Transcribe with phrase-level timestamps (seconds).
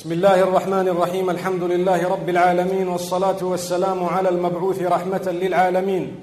[0.00, 6.14] بسم الله الرحمن الرحيم الحمد لله رب العالمين والصلاة والسلام على المبعوث رحمة للعالمين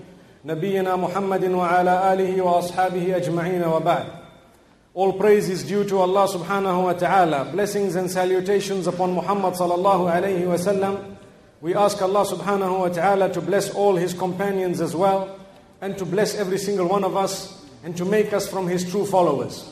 [0.45, 4.05] نبينا محمد وعلى آله وأصحابه أجمعين وبعد
[4.95, 7.51] All praise is due to Allah subhanahu wa ta'ala.
[7.51, 11.15] Blessings and salutations upon Muhammad sallallahu alayhi wa sallam.
[11.61, 15.37] We ask Allah subhanahu wa ta'ala to bless all his companions as well
[15.81, 19.05] and to bless every single one of us and to make us from his true
[19.05, 19.70] followers.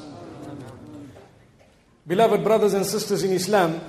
[2.11, 3.81] Beloved brothers and sisters in Islam,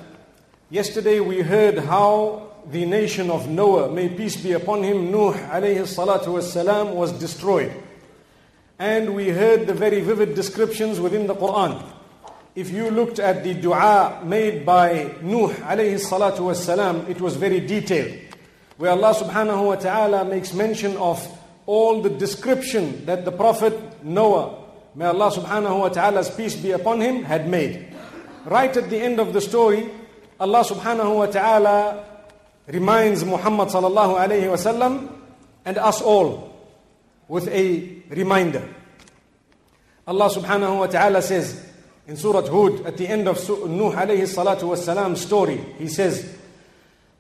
[0.70, 5.82] yesterday we heard how the nation of Noah, may peace be upon him, Nuh alayhi
[5.90, 7.74] salatu wasalam, was destroyed.
[8.78, 11.84] And we heard the very vivid descriptions within the Quran.
[12.54, 17.60] If you looked at the dua made by Nuh alayhi salatu wasalam, it was very
[17.60, 18.20] detailed.
[18.78, 21.28] Where Allah subhanahu wa ta'ala makes mention of
[21.66, 27.02] all the description that the Prophet Noah, may Allah subhanahu wa ta'ala's peace be upon
[27.02, 27.91] him, had made
[28.45, 29.91] Right at the end of the story,
[30.39, 32.05] Allah subhanahu wa ta'ala
[32.67, 35.09] reminds Muhammad sallallahu alayhi wa sallam
[35.65, 36.57] and us all
[37.29, 38.63] with a reminder.
[40.07, 41.61] Allah subhanahu wa ta'ala says
[42.07, 46.33] in Surah Hud at the end of Nuh alayhi salatu wa salam story, He says,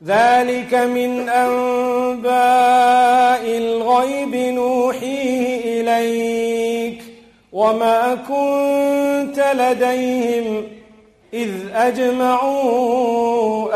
[0.05, 2.31] ذلك من أنباء
[3.59, 7.03] الغيب نوحيه إليك
[7.53, 10.69] وما كنت لديهم
[11.34, 13.04] إذ أجمعوا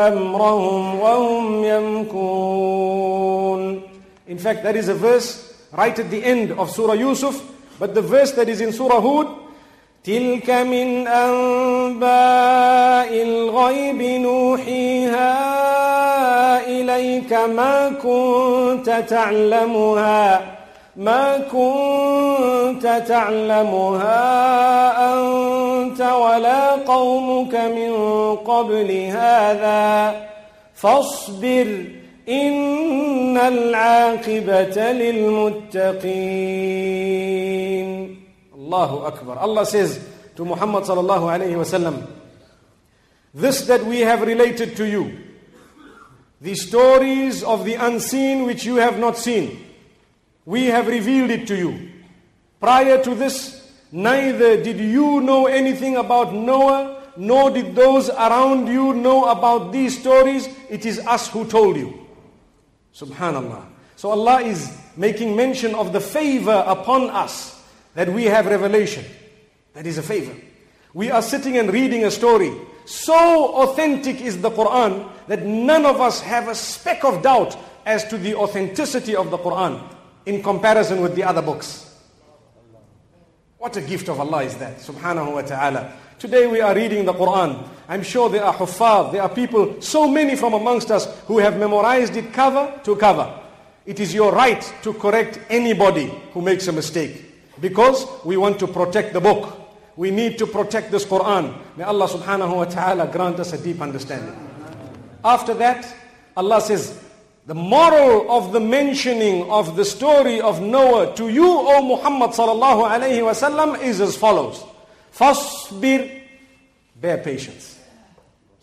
[0.08, 3.16] أمرهم وهم يمكون
[4.28, 7.40] In fact, that is a verse right at the end of Surah Yusuf,
[7.78, 9.28] but the verse that is in Surah Hud,
[10.04, 12.06] تلك من أنباء
[13.22, 15.32] الغيب نوحيها
[16.66, 20.55] إليك ما كنت تعلمها
[20.96, 24.16] ما كنت تعلمها
[25.14, 27.92] أنت ولا قومك من
[28.36, 30.14] قبل هذا
[30.74, 31.84] فاصبر
[32.28, 34.92] إن العاقبة
[36.76, 38.16] للمتقين
[38.54, 40.00] الله أكبر Allah says
[40.36, 42.02] to Muhammad صلى الله عليه وسلم
[43.34, 45.12] This that we have related to you
[46.40, 49.65] the stories of the unseen which you have not seen
[50.46, 51.90] we have revealed it to you.
[52.60, 58.94] Prior to this, neither did you know anything about Noah, nor did those around you
[58.94, 60.48] know about these stories.
[60.70, 62.06] It is us who told you.
[62.94, 63.66] Subhanallah.
[63.96, 67.62] So Allah is making mention of the favor upon us
[67.94, 69.04] that we have revelation.
[69.74, 70.34] That is a favor.
[70.94, 72.52] We are sitting and reading a story.
[72.84, 78.06] So authentic is the Quran that none of us have a speck of doubt as
[78.08, 79.95] to the authenticity of the Quran
[80.26, 81.84] in comparison with the other books.
[83.58, 85.92] What a gift of Allah is that, subhanahu wa ta'ala.
[86.18, 87.66] Today we are reading the Quran.
[87.88, 91.58] I'm sure there are huffaz, there are people, so many from amongst us who have
[91.58, 93.40] memorized it cover to cover.
[93.86, 97.24] It is your right to correct anybody who makes a mistake.
[97.60, 99.58] Because we want to protect the book.
[99.96, 101.56] We need to protect this Quran.
[101.76, 104.36] May Allah subhanahu wa ta'ala grant us a deep understanding.
[105.24, 105.86] After that,
[106.36, 107.02] Allah says,
[107.46, 112.90] the moral of the mentioning of the story of Noah to you, O Muhammad sallallahu
[112.90, 114.64] alayhi wasallam, is as follows.
[115.14, 116.22] Fasbir,
[116.96, 117.78] bear patience.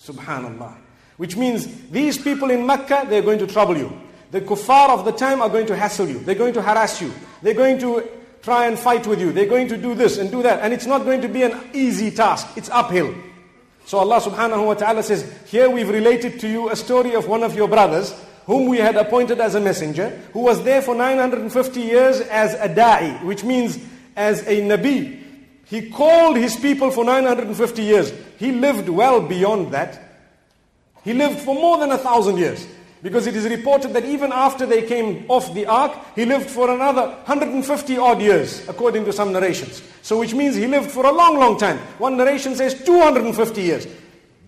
[0.02, 0.76] Subhanallah.
[1.16, 4.02] Which means these people in Mecca, they're going to trouble you.
[4.32, 6.20] The kuffar of the time are going to hassle you.
[6.20, 7.14] They're going to harass you.
[7.42, 8.10] They're going to
[8.42, 9.32] try and fight with you.
[9.32, 10.60] They're going to do this and do that.
[10.60, 12.48] And it's not going to be an easy task.
[12.58, 13.16] It's uphill.
[13.86, 17.44] So Allah subhanahu wa ta'ala says, here we've related to you a story of one
[17.44, 18.14] of your brothers
[18.46, 22.68] whom we had appointed as a messenger, who was there for 950 years as a
[22.68, 23.80] da'i, which means
[24.16, 25.22] as a nabi.
[25.66, 28.14] He called his people for 950 years.
[28.38, 30.00] He lived well beyond that.
[31.04, 32.68] He lived for more than a thousand years.
[33.02, 36.74] Because it is reported that even after they came off the ark, he lived for
[36.74, 39.84] another 150 odd years, according to some narrations.
[40.02, 41.80] So, which means he lived for a long, long time.
[41.98, 43.88] One narration says 250 years.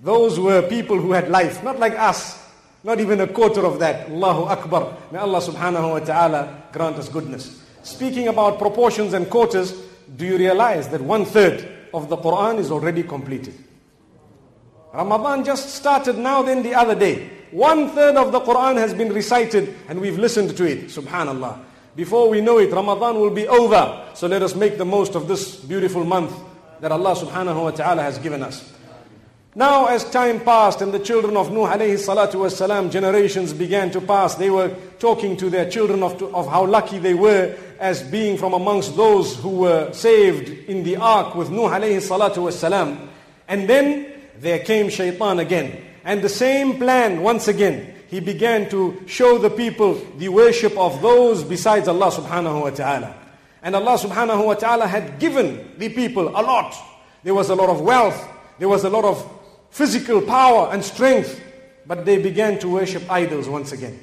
[0.04, 2.45] Those were people who had life, not like us.
[2.86, 4.12] Not even a quarter of that.
[4.12, 4.96] Allahu Akbar.
[5.12, 7.66] May Allah subhanahu wa ta'ala grant us goodness.
[7.82, 9.74] Speaking about proportions and quarters,
[10.16, 13.56] do you realize that one third of the Quran is already completed?
[14.94, 17.32] Ramadan just started now, then the other day.
[17.50, 20.90] One third of the Quran has been recited and we've listened to it.
[20.90, 21.58] Subhanallah.
[21.96, 24.12] Before we know it, Ramadan will be over.
[24.14, 26.38] So let us make the most of this beautiful month
[26.82, 28.75] that Allah subhanahu wa ta'ala has given us.
[29.58, 34.02] Now, as time passed and the children of Nuh alayhi salatu wasalam, generations began to
[34.02, 38.38] pass, they were talking to their children of, of how lucky they were as being
[38.38, 43.08] from amongst those who were saved in the ark with Nuh alayhi salatu wasalam.
[43.48, 45.82] And then there came shaitan again.
[46.04, 51.02] And the same plan, once again, he began to show the people the worship of
[51.02, 53.16] those besides Allah subhanahu wa ta'ala.
[53.64, 56.76] And Allah subhanahu wa ta'ala had given the people a lot.
[57.24, 58.22] There was a lot of wealth,
[58.60, 59.32] there was a lot of
[59.76, 61.42] physical power and strength,
[61.86, 64.00] but they began to worship idols once again.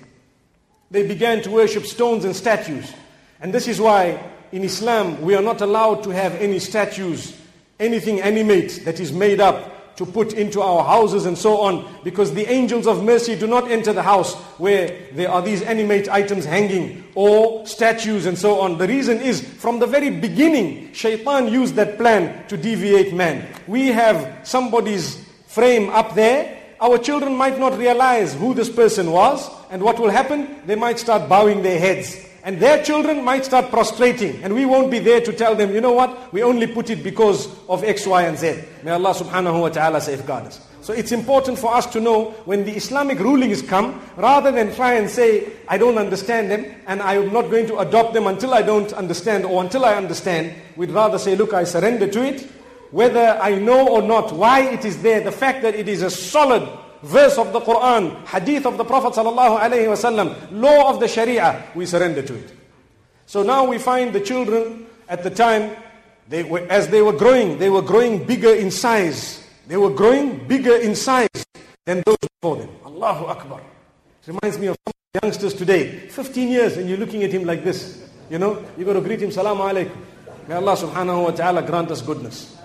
[0.90, 2.92] They began to worship stones and statues.
[3.40, 4.22] And this is why
[4.52, 7.34] in Islam we are not allowed to have any statues,
[7.80, 12.34] anything animate that is made up to put into our houses and so on, because
[12.34, 16.44] the angels of mercy do not enter the house where there are these animate items
[16.44, 18.76] hanging or statues and so on.
[18.76, 23.48] The reason is from the very beginning, shaitan used that plan to deviate man.
[23.66, 26.58] We have somebody's frame up there.
[26.81, 30.62] Our children might not realize who this person was, and what will happen?
[30.66, 32.16] They might start bowing their heads.
[32.43, 35.81] And their children might start prostrating, and we won't be there to tell them, you
[35.81, 38.64] know what, we only put it because of X, Y, and Z.
[38.82, 40.60] May Allah subhanahu wa ta'ala safeguard us.
[40.81, 44.94] So it's important for us to know when the Islamic rulings come, rather than try
[44.94, 48.62] and say, I don't understand them, and I'm not going to adopt them until I
[48.62, 52.50] don't understand, or until I understand, we'd rather say, look, I surrender to it,
[52.92, 56.10] whether I know or not why it is there, the fact that it is a
[56.10, 56.68] solid
[57.02, 61.64] verse of the Quran, hadith of the Prophet sallallahu alaihi wasallam, law of the Sharia,
[61.74, 62.52] we surrender to it.
[63.26, 65.74] So now we find the children at the time,
[66.28, 69.42] they were, as they were growing, they were growing bigger in size.
[69.66, 71.28] They were growing bigger in size
[71.84, 72.68] than those before them.
[72.84, 73.60] Allahu Akbar.
[73.60, 77.64] It reminds me of some youngsters today, 15 years, and you're looking at him like
[77.64, 78.08] this.
[78.30, 79.96] You know, you've got to greet him, Salaam alaikum.
[80.46, 82.56] May Allah subhanahu wa ta'ala grant us goodness.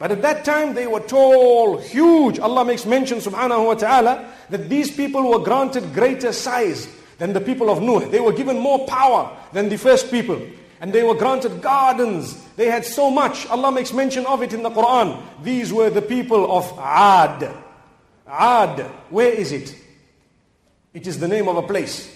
[0.00, 2.38] But at that time they were tall, huge.
[2.38, 6.88] Allah makes mention subhanahu wa ta'ala that these people were granted greater size
[7.18, 8.08] than the people of Nuh.
[8.08, 10.40] They were given more power than the first people.
[10.80, 12.34] And they were granted gardens.
[12.56, 13.46] They had so much.
[13.48, 15.22] Allah makes mention of it in the Quran.
[15.42, 17.54] These were the people of Ad.
[18.26, 18.80] Ad.
[19.10, 19.76] Where is it?
[20.94, 22.08] It is the name of a place.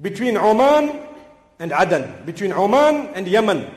[0.00, 1.02] Between Oman
[1.58, 2.24] and Aden.
[2.24, 3.70] Between Oman and Yemen.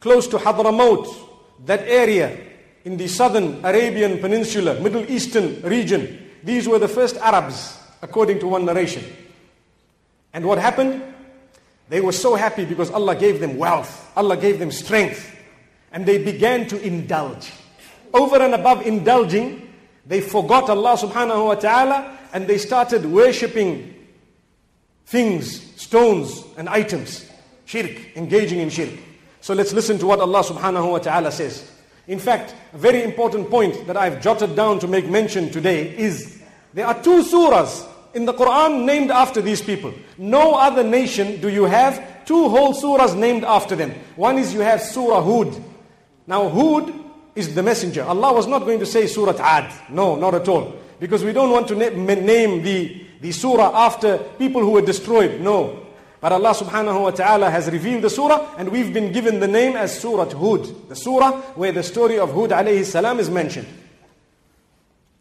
[0.00, 1.30] Close to Hadramaut
[1.66, 2.38] that area
[2.84, 8.48] in the southern Arabian Peninsula, Middle Eastern region, these were the first Arabs, according to
[8.48, 9.04] one narration.
[10.32, 11.02] And what happened?
[11.88, 15.34] They were so happy because Allah gave them wealth, Allah gave them strength,
[15.92, 17.52] and they began to indulge.
[18.12, 19.72] Over and above indulging,
[20.06, 23.94] they forgot Allah subhanahu wa ta'ala and they started worshipping
[25.06, 27.30] things, stones, and items.
[27.64, 28.90] Shirk, engaging in shirk.
[29.44, 31.70] So let's listen to what Allah subhanahu wa ta'ala says.
[32.06, 36.40] In fact, a very important point that I've jotted down to make mention today is
[36.72, 39.92] there are two surahs in the Quran named after these people.
[40.16, 43.90] No other nation do you have two whole surahs named after them.
[44.16, 45.62] One is you have Surah Hud.
[46.26, 46.94] Now Hud
[47.34, 48.02] is the messenger.
[48.02, 49.70] Allah was not going to say Surah Ad.
[49.90, 50.74] No, not at all.
[50.98, 55.42] Because we don't want to name the, the surah after people who were destroyed.
[55.42, 55.84] No.
[56.24, 59.76] But Allah subhanahu wa ta'ala has revealed the surah and we've been given the name
[59.76, 60.88] as Surah Hud.
[60.88, 63.68] The surah where the story of Hud alayhi salam is mentioned.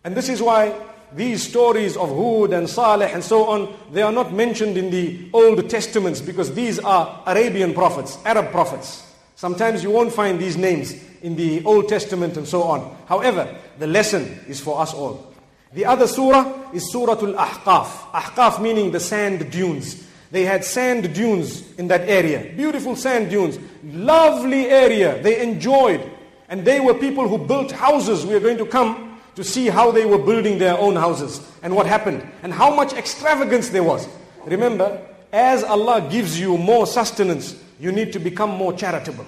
[0.05, 0.73] And this is why
[1.11, 5.29] these stories of Hud and Saleh and so on, they are not mentioned in the
[5.33, 9.05] Old Testaments because these are Arabian prophets, Arab prophets.
[9.35, 12.95] Sometimes you won't find these names in the Old Testament and so on.
[13.07, 15.33] However, the lesson is for us all.
[15.73, 17.87] The other surah is Surah Al-Ahqaf.
[18.13, 20.12] Ahqaf meaning the sand dunes.
[20.33, 22.51] They had sand dunes in that area.
[22.55, 23.59] Beautiful sand dunes.
[23.83, 25.21] Lovely area.
[25.21, 26.09] They enjoyed.
[26.49, 28.25] And they were people who built houses.
[28.25, 31.75] We are going to come to see how they were building their own houses and
[31.75, 34.07] what happened and how much extravagance there was.
[34.45, 39.27] Remember, as Allah gives you more sustenance, you need to become more charitable.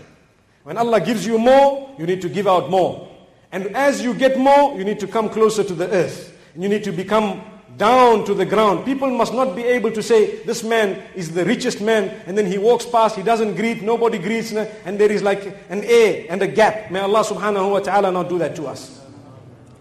[0.63, 3.07] When Allah gives you more, you need to give out more.
[3.51, 6.35] And as you get more, you need to come closer to the earth.
[6.55, 7.43] And you need to become
[7.76, 8.84] down to the ground.
[8.84, 12.44] People must not be able to say, this man is the richest man, and then
[12.46, 16.42] he walks past, he doesn't greet, nobody greets, and there is like an air and
[16.42, 16.90] a gap.
[16.90, 19.00] May Allah subhanahu wa ta'ala not do that to us.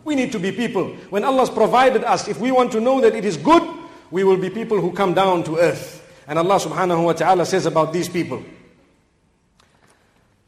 [0.06, 0.96] We need to be people.
[1.10, 3.63] When Allah's provided us, if we want to know that it is good,
[4.12, 5.98] we will be people who come down to earth.
[6.25, 8.41] And Allah subhanahu wa ta'ala says about these people.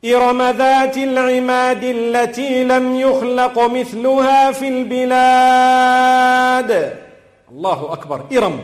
[0.03, 6.71] إرم ذات العماد التي لم يخلق مثلها في البلاد
[7.56, 8.26] Allahu Akbar.
[8.30, 8.60] Iram.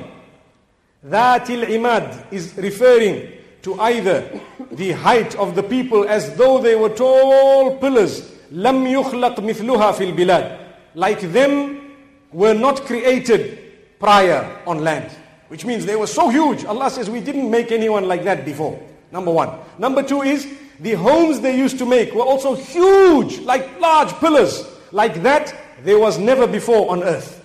[1.03, 3.33] Dhatil imad is referring
[3.63, 4.39] to either
[4.73, 8.31] the height of the people as though they were tall pillars.
[8.51, 10.59] Lam yukhlaq mithluha fil bilad.
[10.95, 11.93] Like them
[12.33, 15.11] were not created prior on land.
[15.49, 16.67] Which means they were so huge.
[16.67, 18.79] Allah says we didn't make anyone like that before.
[19.11, 19.59] Number one.
[19.79, 20.47] Number two is
[20.81, 24.69] the homes they used to make were also huge, like large pillars.
[24.91, 27.42] Like that, there was never before on earth.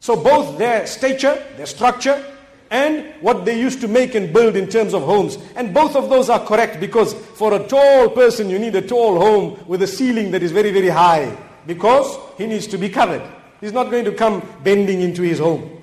[0.00, 2.24] So both their stature, their structure,
[2.70, 5.38] and what they used to make and build in terms of homes.
[5.56, 9.18] And both of those are correct because for a tall person, you need a tall
[9.18, 11.36] home with a ceiling that is very, very high
[11.66, 13.22] because he needs to be covered.
[13.60, 15.74] He's not going to come bending into his home.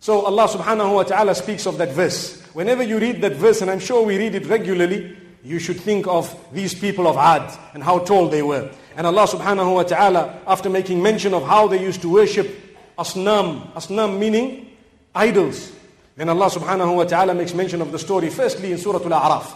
[0.00, 2.40] So Allah subhanahu wa ta'ala speaks of that verse.
[2.52, 6.06] Whenever you read that verse, and I'm sure we read it regularly, you should think
[6.06, 8.70] of these people of Ad and how tall they were.
[8.96, 13.71] And Allah subhanahu wa ta'ala, after making mention of how they used to worship asnam,
[13.73, 14.69] asnam meaning
[15.15, 15.71] idols.
[16.15, 19.55] Then Allah subhanahu wa ta'ala makes mention of the story firstly in Surah Al-A'raf.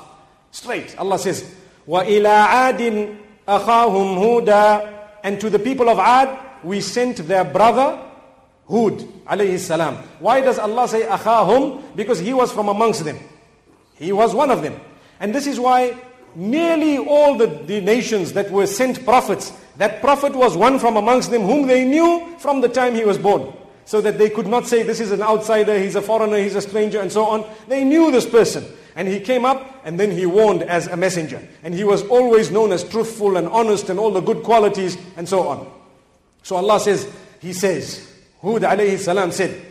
[0.52, 1.44] Straight, Allah says,
[1.88, 4.94] وَإِلَىٰ عَادٍ أَخَاهُمْ هُودًا
[5.24, 8.04] And to the people of Ad, we sent their brother
[8.68, 9.96] Hud alayhi salam.
[10.20, 11.96] Why does Allah say akhahum?
[11.96, 13.20] Because he was from amongst them.
[13.96, 14.80] He was one of them.
[15.20, 15.96] And this is why
[16.36, 21.32] nearly all the, the nations that were sent prophets, that prophet was one from amongst
[21.32, 23.54] them whom they knew from the time he was born.
[23.86, 26.62] So that they could not say this is an outsider, he's a foreigner, he's a
[26.62, 27.46] stranger and so on.
[27.68, 28.66] They knew this person.
[28.98, 31.42] And he came up and then he warned as a messenger.
[31.64, 35.30] And he was always known as truthful and honest and all the good qualities and
[35.30, 35.72] so on.
[36.44, 37.08] So Allah says,
[37.40, 39.64] He says, Hud alayhi salam said,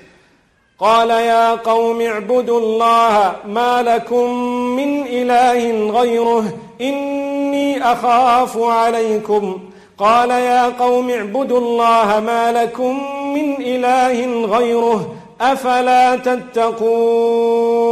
[0.78, 4.26] قال يا قوم اعبدوا الله ما لكم
[4.70, 9.60] من إله غيره إني أخاف عليكم
[9.98, 13.00] قال يا قوم اعبدوا الله ما لكم
[13.34, 17.86] من إله غيره أفلا تتقون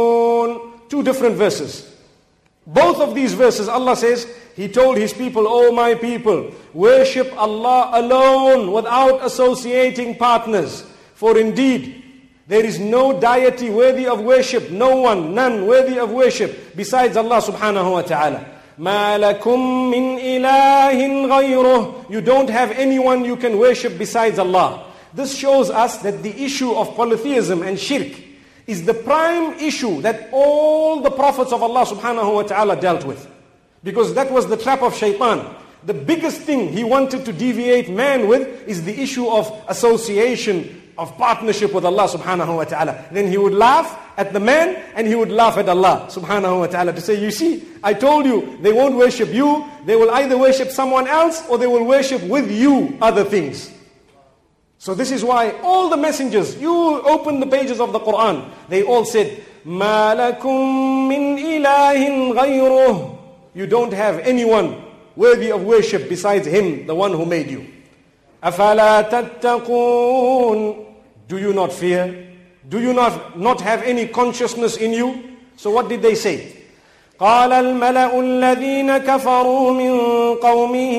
[0.87, 1.91] Two different verses.
[2.67, 7.89] Both of these verses, Allah says, He told His people, O my people, worship Allah
[7.93, 10.85] alone without associating partners.
[11.15, 11.98] For indeed,
[12.49, 17.41] there is no deity worthy of worship, no one, none worthy of worship besides Allah
[17.41, 18.45] subhanahu wa ta'ala.
[18.79, 24.91] مَا لَكُم مِّن إِلَهٍ غَيْرُهُ You don't have anyone you can worship besides Allah.
[25.13, 28.11] This shows us that the issue of polytheism and shirk
[28.67, 33.27] is the prime issue that all the prophets of Allah subhanahu wa ta'ala dealt with.
[33.83, 35.55] Because that was the trap of shaitan.
[35.85, 41.17] The biggest thing he wanted to deviate man with is the issue of association, of
[41.17, 43.05] partnership with Allah subhanahu wa ta'ala.
[43.11, 46.67] Then he would laugh at the man and he would laugh at Allah subhanahu wa
[46.67, 50.37] ta'ala to say, you see, I told you, they won't worship you, they will either
[50.37, 53.71] worship someone else or they will worship with you other things.
[54.77, 58.83] So this is why all the messengers, you open the pages of the Quran, they
[58.83, 63.17] all said, مَا لَكُم مِّن إِلَهٍ غَيْرُهُ
[63.55, 64.83] You don't have anyone
[65.15, 67.65] worthy of worship besides Him, the one who made you.
[68.43, 70.85] أَفَلَا تَتَّقُونَ
[71.29, 72.27] Do you not fear?
[72.69, 75.37] Do you not, not have any consciousness in you?
[75.55, 76.51] So what did they say?
[77.19, 79.99] قال الملأ الذين كفروا من
[80.35, 80.91] قومه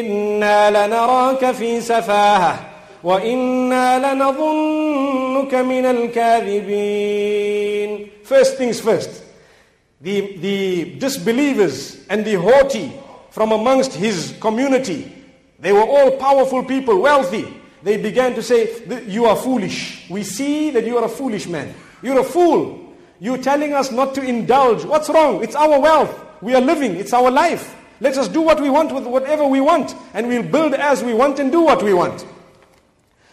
[0.00, 2.72] إنا لنراك في سفاهة
[3.04, 6.70] وَإِنَّا لَنَظُنُّكَ مِنَ الْكَاذِبِينَ
[8.24, 9.24] First things first.
[10.00, 12.92] The, the disbelievers and the haughty
[13.30, 15.12] from amongst his community,
[15.58, 17.52] they were all powerful people, wealthy.
[17.87, 20.09] they began to say, you are foolish.
[20.09, 21.73] We see that you are a foolish man.
[22.01, 22.93] You're a fool.
[23.21, 24.83] You're telling us not to indulge.
[24.83, 25.41] What's wrong?
[25.41, 26.13] It's our wealth.
[26.41, 26.97] We are living.
[26.97, 27.77] It's our life.
[28.01, 29.95] Let us do what we want with whatever we want.
[30.13, 32.27] And we'll build as we want and do what we want.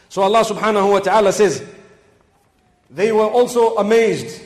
[0.08, 1.66] So Allah subhanahu wa ta'ala says,
[2.88, 4.40] they were also amazed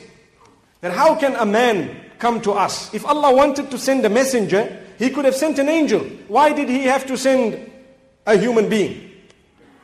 [0.81, 2.91] that how can a man come to us?
[2.95, 5.99] If Allah wanted to send a messenger, He could have sent an angel.
[6.27, 7.71] Why did He have to send
[8.25, 9.08] a human being?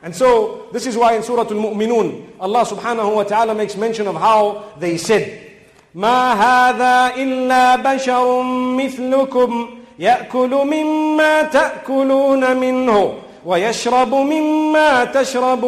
[0.03, 4.15] And so, this is why in Surah Al-Mu'minun, Allah subhanahu wa ta'ala makes mention of
[4.15, 5.49] how they said,
[5.95, 8.43] ما هذا إلا بشر
[8.79, 13.13] مثلكم يأكل مما تأكلون منه
[13.45, 15.61] وَيَشْرَبُ مِمَّا تَشْرَبُونَ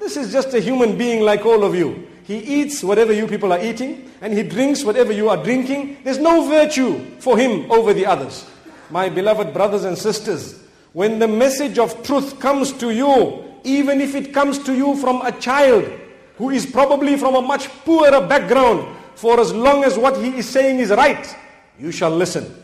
[0.00, 2.08] This is just a human being like all of you.
[2.24, 5.98] He eats whatever you people are eating, and he drinks whatever you are drinking.
[6.02, 8.44] There's no virtue for him over the others.
[8.90, 10.60] My beloved brothers and sisters,
[10.93, 15.21] when the message of truth comes to you, even if it comes to you from
[15.21, 15.85] a child
[16.37, 20.47] who is probably from a much poorer background, for as long as what he is
[20.47, 21.35] saying is right,
[21.79, 22.63] you shall listen.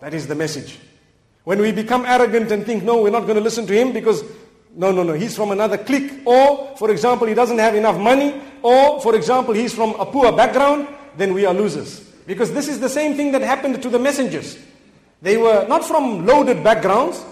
[0.00, 0.78] That is the message.
[1.44, 4.22] When we become arrogant and think, no, we're not going to listen to him because,
[4.74, 6.22] no, no, no, he's from another clique.
[6.24, 8.40] Or, for example, he doesn't have enough money.
[8.62, 10.86] Or, for example, he's from a poor background,
[11.16, 12.00] then we are losers.
[12.26, 14.58] Because this is the same thing that happened to the messengers.
[15.21, 17.23] They were not from loaded backgrounds.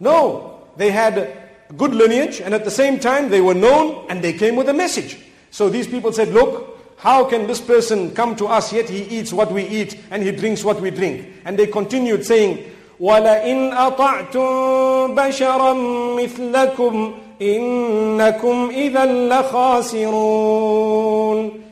[0.00, 1.36] No, they had
[1.76, 4.74] good lineage and at the same time they were known and they came with a
[4.74, 5.18] message.
[5.50, 9.32] So these people said, look, how can this person come to us yet he eats
[9.32, 11.26] what we eat and he drinks what we drink?
[11.44, 12.70] And they continued saying,
[13.00, 15.74] وَلَئِنْ أَطَعْتُمْ بَشَرًا
[16.16, 19.06] مِثْلَكُمْ إِنَّكُمْ إِذًا
[19.42, 20.62] لَخَاسِرُونَ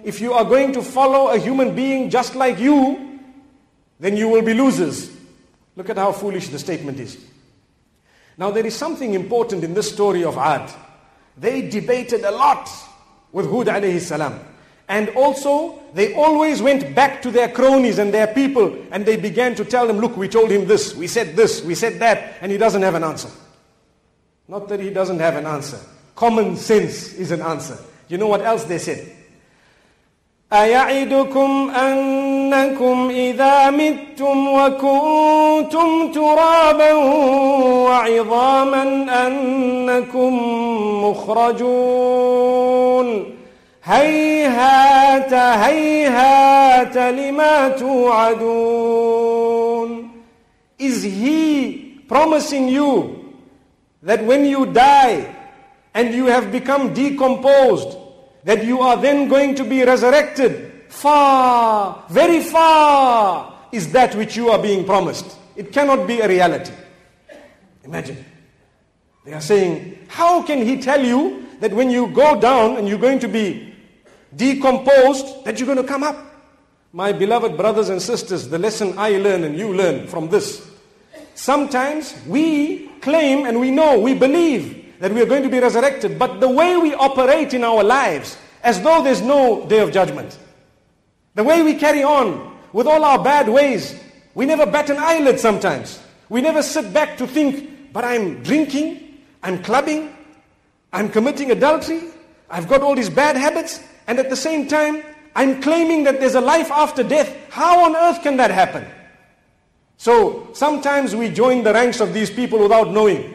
[0.02, 3.20] If you are going to follow a human being just like you,
[4.00, 5.13] then you will be losers.
[5.75, 7.17] Look at how foolish the statement is.
[8.37, 10.71] Now there is something important in this story of Ad.
[11.37, 12.69] They debated a lot
[13.31, 14.39] with Hud alayhi salam.
[14.87, 19.55] And also, they always went back to their cronies and their people and they began
[19.55, 22.51] to tell them, look, we told him this, we said this, we said that, and
[22.51, 23.29] he doesn't have an answer.
[24.47, 25.79] Not that he doesn't have an answer.
[26.15, 27.77] Common sense is an answer.
[28.07, 29.14] You know what else they said?
[30.53, 36.93] أيعدكم أنكم إذا متم وكنتم ترابا
[37.83, 38.83] وعظاما
[39.27, 40.39] أنكم
[41.85, 43.25] مخرجون؟
[43.83, 49.45] هيهات هيهات لما توعدون؟
[50.77, 53.15] Is he promising you
[54.03, 55.25] that when you die
[55.95, 58.04] and you have become decomposed
[58.45, 60.71] that you are then going to be resurrected.
[60.87, 65.35] Far, very far is that which you are being promised.
[65.55, 66.71] It cannot be a reality.
[67.83, 68.23] Imagine.
[69.25, 72.99] They are saying, how can he tell you that when you go down and you're
[72.99, 73.73] going to be
[74.35, 76.15] decomposed, that you're going to come up?
[76.93, 80.69] My beloved brothers and sisters, the lesson I learn and you learn from this.
[81.33, 86.17] Sometimes we claim and we know, we believe that we are going to be resurrected,
[86.17, 90.37] but the way we operate in our lives, as though there's no day of judgment.
[91.35, 94.01] The way we carry on with all our bad ways,
[94.33, 96.01] we never bat an eyelid sometimes.
[96.29, 100.15] We never sit back to think, but I'm drinking, I'm clubbing,
[100.91, 102.01] I'm committing adultery,
[102.49, 105.03] I've got all these bad habits, and at the same time,
[105.35, 107.35] I'm claiming that there's a life after death.
[107.49, 108.85] How on earth can that happen?
[109.97, 113.34] So sometimes we join the ranks of these people without knowing.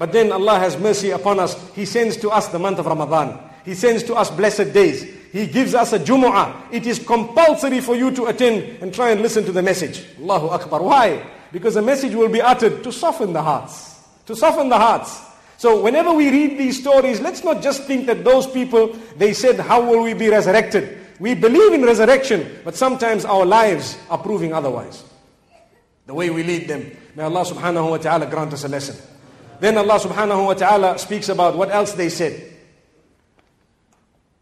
[0.00, 1.60] But then Allah has mercy upon us.
[1.76, 3.38] He sends to us the month of Ramadan.
[3.66, 5.02] He sends to us blessed days.
[5.30, 6.72] He gives us a Jumu'ah.
[6.72, 10.06] It is compulsory for you to attend and try and listen to the message.
[10.18, 10.82] Allahu Akbar.
[10.82, 11.22] Why?
[11.52, 14.00] Because the message will be uttered to soften the hearts.
[14.24, 15.20] To soften the hearts.
[15.58, 19.60] So whenever we read these stories, let's not just think that those people, they said,
[19.60, 20.96] how will we be resurrected?
[21.18, 25.04] We believe in resurrection, but sometimes our lives are proving otherwise.
[26.06, 26.90] The way we lead them.
[27.14, 28.96] May Allah subhanahu wa ta'ala grant us a lesson.
[29.59, 32.51] Then Allah subhanahu wa ta'ala speaks about what else they said.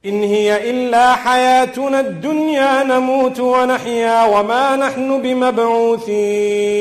[0.06, 6.74] إن هي إلا حياتنا الدنيا نموت ونحيا وما نحن بمبعوثين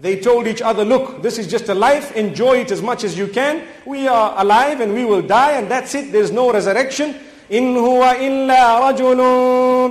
[0.00, 3.18] They told each other, look, this is just a life, enjoy it as much as
[3.18, 3.62] you can.
[3.84, 7.14] We are alive and we will die and that's it, there's no resurrection.
[7.52, 9.16] إن هو إلا رجل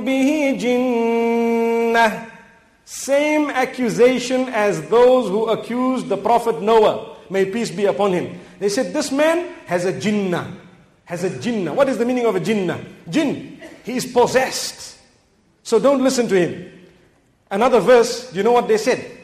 [0.05, 2.25] به جنة
[2.85, 7.12] Same accusation as those who accused the Prophet Noah.
[7.29, 8.39] May peace be upon him.
[8.59, 10.55] They said, this man has a jinnah.
[11.05, 11.73] Has a jinnah.
[11.73, 12.83] What is the meaning of a jinnah?
[13.09, 13.61] Jinn.
[13.83, 14.97] He is possessed.
[15.63, 16.71] So don't listen to him.
[17.51, 19.19] Another verse, do you know what they said?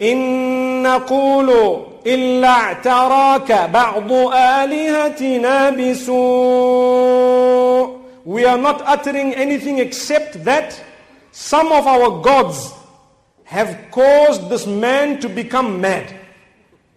[0.00, 1.50] إن نقول
[2.06, 7.20] إلا اعتراك بعض آلهتنا بسوء
[8.24, 10.78] We are not uttering anything except that
[11.32, 12.72] some of our gods
[13.44, 16.14] have caused this man to become mad.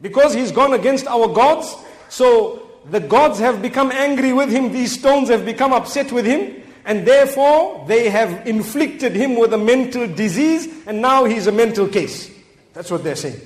[0.00, 1.74] Because he's gone against our gods,
[2.08, 6.62] so the gods have become angry with him, these stones have become upset with him,
[6.84, 11.88] and therefore they have inflicted him with a mental disease, and now he's a mental
[11.88, 12.30] case.
[12.72, 13.40] That's what they're saying.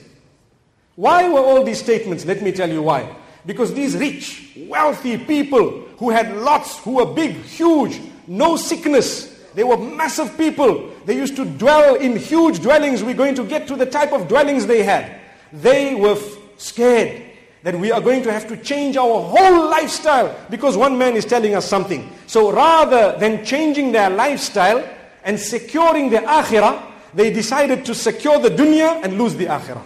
[0.94, 2.24] Why were all these statements?
[2.26, 3.16] Let me tell you why.
[3.46, 9.64] Because these rich, wealthy people who had lots, who were big, huge, no sickness, they
[9.64, 10.90] were massive people.
[11.04, 13.02] They used to dwell in huge dwellings.
[13.02, 15.20] We're going to get to the type of dwellings they had.
[15.52, 16.16] They were
[16.62, 17.22] scared
[17.62, 21.24] that we are going to have to change our whole lifestyle because one man is
[21.24, 22.10] telling us something.
[22.26, 24.88] So rather than changing their lifestyle
[25.24, 29.82] and securing the akhirah, they decided to secure the dunya and lose the akhirah.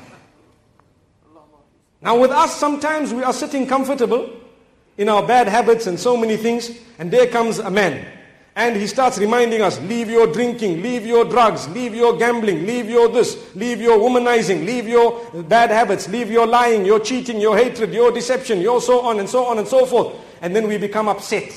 [2.00, 4.30] Now with us, sometimes we are sitting comfortable
[4.96, 8.06] in our bad habits and so many things, and there comes a man
[8.56, 12.88] and he starts reminding us, leave your drinking, leave your drugs, leave your gambling, leave
[12.88, 17.54] your this, leave your womanizing, leave your bad habits, leave your lying, your cheating, your
[17.54, 20.14] hatred, your deception, your so on and so on and so forth.
[20.40, 21.52] And then we become upset.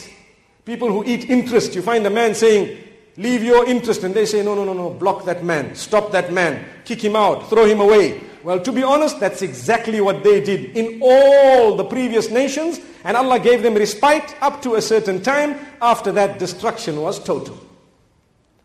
[0.65, 2.77] People who eat interest, you find a man saying,
[3.15, 4.03] leave your interest.
[4.03, 7.15] And they say, no, no, no, no, block that man, stop that man, kick him
[7.15, 8.21] out, throw him away.
[8.43, 13.17] Well, to be honest, that's exactly what they did in all the previous nations, and
[13.17, 15.60] Allah gave them respite up to a certain time.
[15.82, 17.58] After that, destruction was total.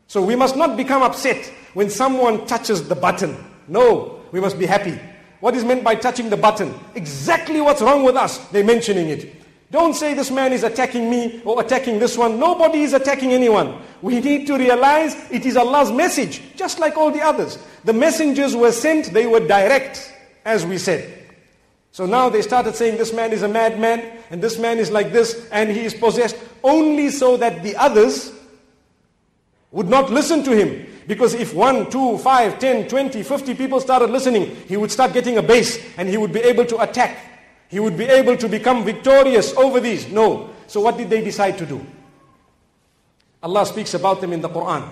[0.06, 3.36] So we must not become upset when someone touches the button.
[3.66, 4.98] No, we must be happy.
[5.40, 6.72] What is meant by touching the button?
[6.94, 8.38] Exactly what's wrong with us.
[8.48, 9.43] They're mentioning it.
[9.74, 12.38] Don't say this man is attacking me or attacking this one.
[12.38, 13.82] Nobody is attacking anyone.
[14.02, 17.58] We need to realize it is Allah's message, just like all the others.
[17.82, 21.24] The messengers were sent, they were direct, as we said.
[21.90, 25.10] So now they started saying this man is a madman and this man is like
[25.10, 28.32] this and he is possessed only so that the others
[29.72, 30.86] would not listen to him.
[31.08, 35.36] Because if one, two, five, ten, twenty, fifty people started listening, he would start getting
[35.38, 37.33] a base and he would be able to attack.
[37.67, 40.07] He would be able to become victorious over these.
[40.09, 40.49] No.
[40.67, 41.85] So what did they decide to do?
[43.41, 44.87] Allah speaks about them in the Quran.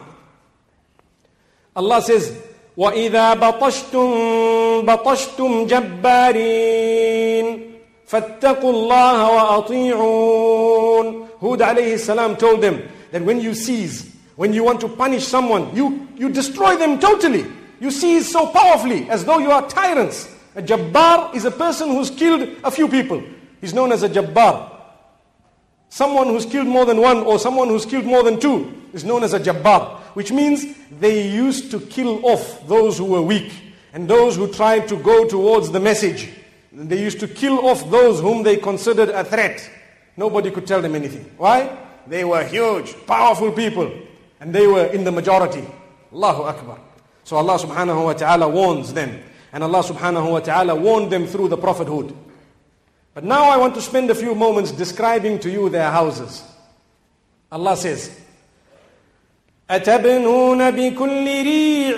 [1.76, 2.32] Allah says,
[2.78, 7.74] وَإِذَا بَطَشْتُم بَطَشْتُم جَبَّارِينَ
[8.08, 14.80] فَاتَّقُوا اللَّهَ وَأَطِيعُونَ Hud alayhi salam told them that when you seize when you want
[14.82, 17.46] to punish someone, you, you destroy them totally.
[17.80, 20.34] You seize so powerfully as though you are tyrants.
[20.55, 23.23] A jabbar is a person who's killed a few people.
[23.61, 24.71] He's known as a jabbar.
[25.89, 29.23] Someone who's killed more than one or someone who's killed more than two is known
[29.25, 30.65] as a jabbar, which means
[31.01, 33.53] they used to kill off those who were weak
[33.93, 36.31] and those who tried to go towards the message.
[36.73, 39.69] They used to kill off those whom they considered a threat.
[40.17, 41.31] Nobody could tell them anything.
[41.37, 41.79] Why?
[42.07, 43.91] They were huge, powerful people.
[44.41, 45.65] And they were in the majority.
[46.13, 46.79] Allahu Akbar.
[47.25, 49.23] So Allah subhanahu wa ta'ala warns them.
[49.54, 52.14] And Allah subhanahu wa ta'ala warned them through the prophethood.
[53.14, 56.44] But now I want to spend a few moments describing to you their houses.
[57.52, 58.12] Allah says,
[59.70, 61.98] أتبنون بكل ريع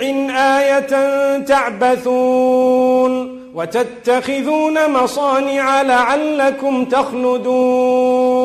[0.58, 3.12] آية تعبثون
[3.54, 8.40] وتتخذون مصانع لعلكم تخلدون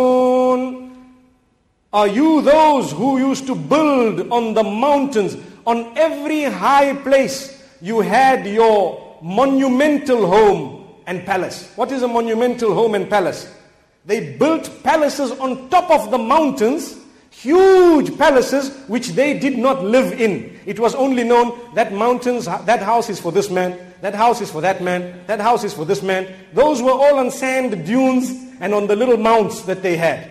[1.96, 7.59] are you those who used to build on the mountains, on every high place?
[7.81, 11.73] you had your monumental home and palace.
[11.77, 13.53] What is a monumental home and palace?
[14.05, 16.97] They built palaces on top of the mountains,
[17.31, 20.59] huge palaces which they did not live in.
[20.67, 24.51] It was only known that mountains, that house is for this man, that house is
[24.51, 26.33] for that man, that house is for this man.
[26.53, 30.31] Those were all on sand dunes and on the little mounts that they had.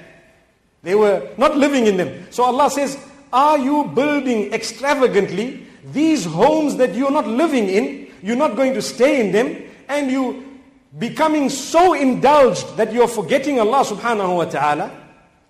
[0.82, 2.28] They were not living in them.
[2.32, 2.98] So Allah says,
[3.34, 8.09] Are you building extravagantly these homes that you're not living in?
[8.23, 10.61] You're not going to stay in them, and you
[10.99, 14.91] becoming so indulged that you're forgetting Allah subhanahu wa ta'ala.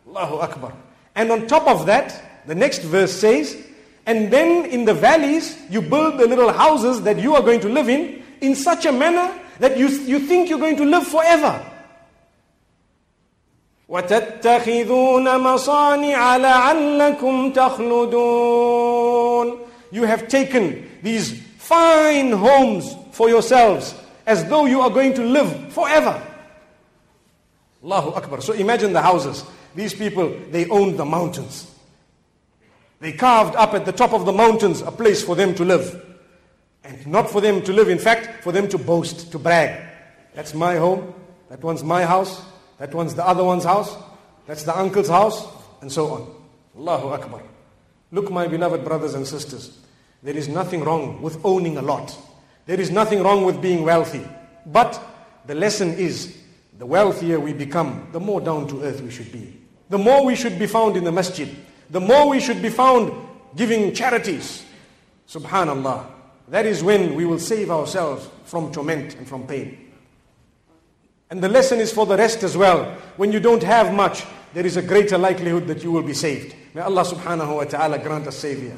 [0.09, 0.72] Allahu Akbar.
[1.14, 3.57] And on top of that, the next verse says,
[4.07, 7.68] and then in the valleys, you build the little houses that you are going to
[7.68, 11.70] live in, in such a manner that you, you think you're going to live forever.
[13.88, 18.88] وتتخذون مصانع لعلكم تخلدون
[19.91, 25.73] you have taken these fine homes for yourselves as though you are going to live
[25.73, 26.21] forever.
[27.84, 28.41] Allahu Akbar.
[28.41, 29.43] So imagine the houses.
[29.75, 31.69] These people, they owned the mountains.
[32.99, 36.06] They carved up at the top of the mountains a place for them to live.
[36.84, 39.82] And not for them to live, in fact, for them to boast, to brag.
[40.34, 41.13] That's my home.
[41.49, 42.41] That one's my house.
[42.78, 43.95] That one's the other one's house.
[44.47, 45.47] That's the uncle's house.
[45.82, 46.36] And so on.
[46.78, 47.41] Allahu Akbar.
[48.12, 49.78] Look, my beloved brothers and sisters.
[50.24, 52.17] There is nothing wrong with owning a lot.
[52.65, 54.26] There is nothing wrong with being wealthy.
[54.65, 55.02] But
[55.45, 56.38] the lesson is
[56.78, 59.60] the wealthier we become, the more down to earth we should be.
[59.89, 61.50] The more we should be found in the masjid.
[61.89, 63.12] The more we should be found
[63.56, 64.63] giving charities.
[65.28, 66.06] Subhanallah.
[66.50, 69.91] That is when we will save ourselves from torment and from pain.
[71.30, 72.86] And the lesson is for the rest as well.
[73.17, 76.56] When you don't have much, there is a greater likelihood that you will be saved.
[76.74, 78.76] May Allah subhanahu wa ta'ala grant us savior.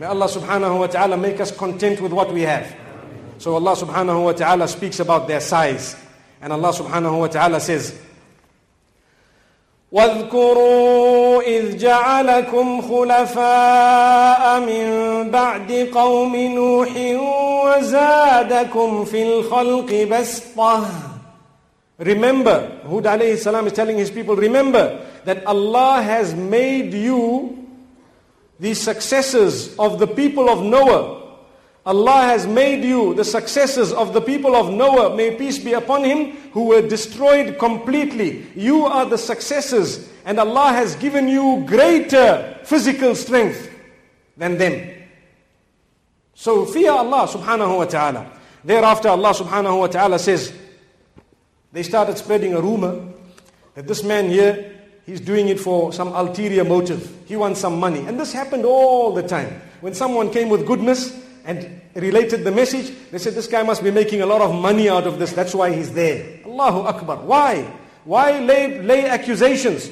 [0.00, 2.66] May Allah subhanahu wa ta'ala make us content with what we have.
[3.38, 5.96] So Allah subhanahu wa ta'ala speaks about their size.
[6.40, 7.94] And Allah subhanahu wa ta'ala says,
[9.92, 14.86] واذكروا إذ جعلكم خلفاء من
[15.30, 16.90] بعد قوم نوح
[17.64, 20.84] وزادكم في الخلق بسطة
[21.98, 27.67] Remember, Hud alayhi salam is telling his people, remember that Allah has made you
[28.59, 31.19] the successors of the people of Noah.
[31.83, 36.03] Allah has made you the successors of the people of Noah, may peace be upon
[36.03, 38.45] him, who were destroyed completely.
[38.55, 43.69] You are the successors, and Allah has given you greater physical strength
[44.37, 44.89] than them.
[46.35, 48.31] So fear Allah subhanahu wa ta'ala.
[48.63, 50.53] Thereafter Allah subhanahu wa ta'ala says,
[51.71, 53.07] they started spreading a rumor
[53.73, 57.14] that this man here, he's doing it for some ulterior motive.
[57.26, 58.00] He wants some money.
[58.06, 59.60] And this happened all the time.
[59.80, 63.90] When someone came with goodness, and related the message, they said this guy must be
[63.90, 65.32] making a lot of money out of this.
[65.32, 66.40] That's why he's there.
[66.44, 67.18] Allahu Akbar.
[67.18, 67.62] Why?
[68.04, 69.90] Why lay, lay accusations?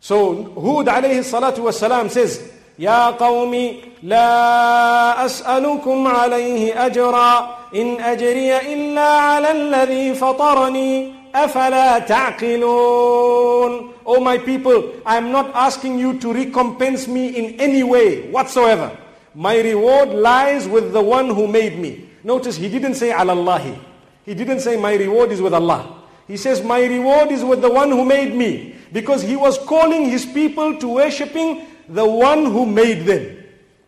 [0.00, 3.54] So Hud alayhi salatu wasalam says, يا قوم
[4.02, 14.91] لا أسألكم عليه أجرا إن أجري إلا على الذي فطرني أفلا تعقلون Oh my people,
[15.05, 18.97] I am not asking you to recompense me in any way whatsoever.
[19.35, 22.09] My reward lies with the one who made me.
[22.23, 23.79] Notice he didn't say alallahi.
[24.25, 26.01] He didn't say my reward is with Allah.
[26.27, 28.73] He says my reward is with the one who made me.
[28.91, 33.37] Because he was calling his people to worshipping the one who made them.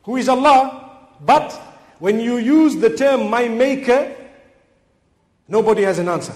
[0.04, 1.00] Who is Allah.
[1.20, 1.52] But
[1.98, 4.16] when you use the term my maker,
[5.48, 6.36] nobody has an answer.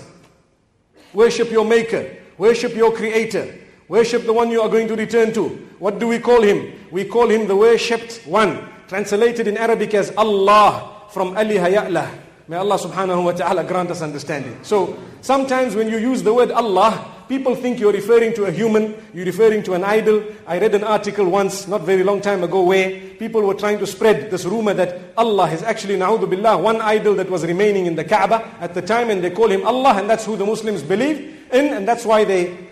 [1.13, 2.17] Worship your maker.
[2.39, 3.62] Worship your creator.
[3.88, 5.50] Worship the one you are going to return to.
[5.80, 6.74] What do we call him?
[6.91, 8.67] We call him the worshipped one.
[8.88, 12.10] Translated in Arabic as Allah from Aliha Ya'lah.
[12.48, 14.58] May Allah subhanahu wa ta'ala grant us understanding.
[14.62, 18.93] So sometimes when you use the word Allah, people think you're referring to a human,
[19.15, 20.24] you're referring to an idol.
[20.45, 23.88] I read an article once, not very long time ago, where people were trying to
[23.88, 27.95] spread this rumor that Allah is actually, na'udhu billah, one idol that was remaining in
[27.95, 30.84] the Kaaba at the time, and they call him Allah, and that's who the Muslims
[30.84, 32.64] believe in, and that's why they,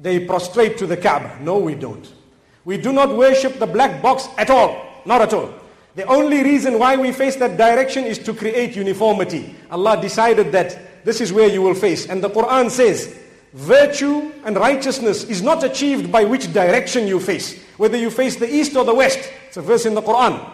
[0.00, 1.38] they prostrate to the Kaaba.
[1.40, 2.06] No, we don't.
[2.64, 5.02] We do not worship the black box at all.
[5.04, 5.52] Not at all.
[5.94, 9.54] The only reason why we face that direction is to create uniformity.
[9.70, 12.06] Allah decided that this is where you will face.
[12.06, 13.16] And the Quran says,
[13.54, 17.58] Virtue and righteousness is not achieved by which direction you face.
[17.78, 19.18] Whether you face the east or the west.
[19.48, 20.46] It's a verse in the Quran.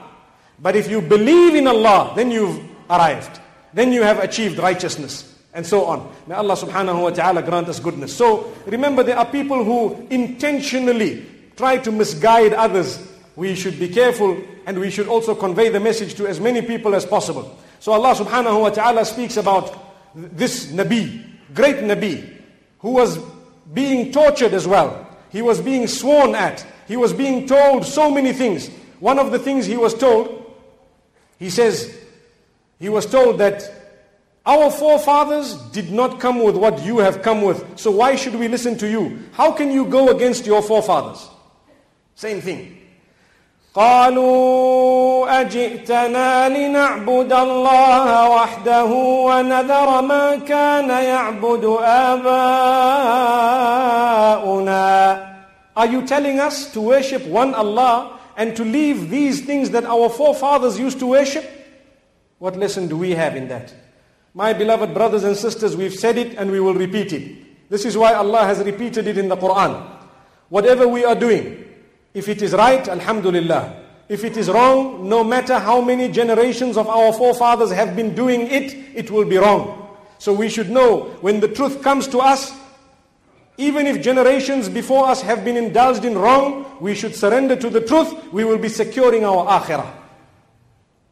[0.60, 3.40] But if you believe in Allah, then you've arrived.
[3.74, 5.31] Then you have achieved righteousness.
[5.54, 6.10] And so on.
[6.26, 8.16] May Allah subhanahu wa ta'ala grant us goodness.
[8.16, 13.06] So remember there are people who intentionally try to misguide others.
[13.36, 16.94] We should be careful and we should also convey the message to as many people
[16.94, 17.58] as possible.
[17.80, 19.76] So Allah subhanahu wa ta'ala speaks about
[20.14, 21.22] this Nabi,
[21.54, 22.40] great Nabi,
[22.78, 23.18] who was
[23.74, 25.06] being tortured as well.
[25.30, 26.64] He was being sworn at.
[26.86, 28.68] He was being told so many things.
[29.00, 30.54] One of the things he was told,
[31.38, 31.98] he says,
[32.78, 33.81] he was told that
[34.45, 37.77] our forefathers did not come with what you have come with.
[37.77, 39.19] So why should we listen to you?
[39.33, 41.27] How can you go against your forefathers?
[42.15, 42.77] Same thing.
[43.75, 48.85] قالوا أجئتنا لنعبد الله وحده
[49.27, 52.77] ونذر ما كان يعبد آباؤنا
[55.75, 60.09] Are you telling us to worship one Allah and to leave these things that our
[60.09, 61.45] forefathers used to worship?
[62.39, 63.73] What lesson do we have in that?
[64.34, 67.68] My beloved brothers and sisters, we've said it and we will repeat it.
[67.68, 69.82] This is why Allah has repeated it in the Quran.
[70.48, 71.68] Whatever we are doing,
[72.14, 73.84] if it is right, Alhamdulillah.
[74.08, 78.42] If it is wrong, no matter how many generations of our forefathers have been doing
[78.42, 79.96] it, it will be wrong.
[80.18, 82.52] So we should know when the truth comes to us,
[83.58, 87.80] even if generations before us have been indulged in wrong, we should surrender to the
[87.80, 88.32] truth.
[88.32, 90.01] We will be securing our akhirah.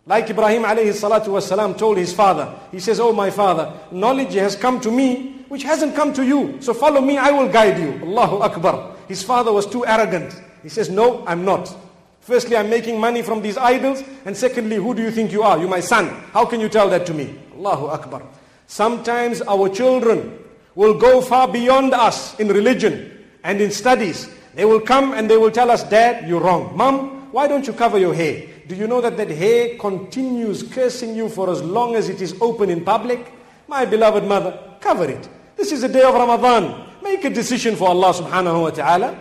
[0.07, 4.57] Like Ibrahim alayhi salatu wasalam told his father, he says, Oh my father, knowledge has
[4.57, 6.57] come to me which hasn't come to you.
[6.61, 7.93] So follow me, I will guide you.
[8.07, 8.95] Allahu Akbar.
[9.09, 10.33] His father was too arrogant.
[10.63, 11.75] He says, No, I'm not.
[12.21, 14.05] Firstly, I'm making money from these idols.
[14.25, 15.59] And secondly, who do you think you are?
[15.59, 16.09] You're my son.
[16.33, 17.35] How can you tell that to me?
[17.57, 18.23] Allahu Akbar.
[18.69, 20.39] Sometimes our children
[20.77, 24.31] will go far beyond us in religion and in studies.
[24.55, 26.77] They will come and they will tell us, Dad, you're wrong.
[26.77, 28.47] Mom, why don't you cover your hair?
[28.71, 32.37] Do you know that that hair continues cursing you for as long as it is
[32.41, 33.33] open in public?
[33.67, 35.29] My beloved mother, cover it.
[35.57, 36.87] This is the day of Ramadan.
[37.03, 39.21] Make a decision for Allah subhanahu wa ta'ala.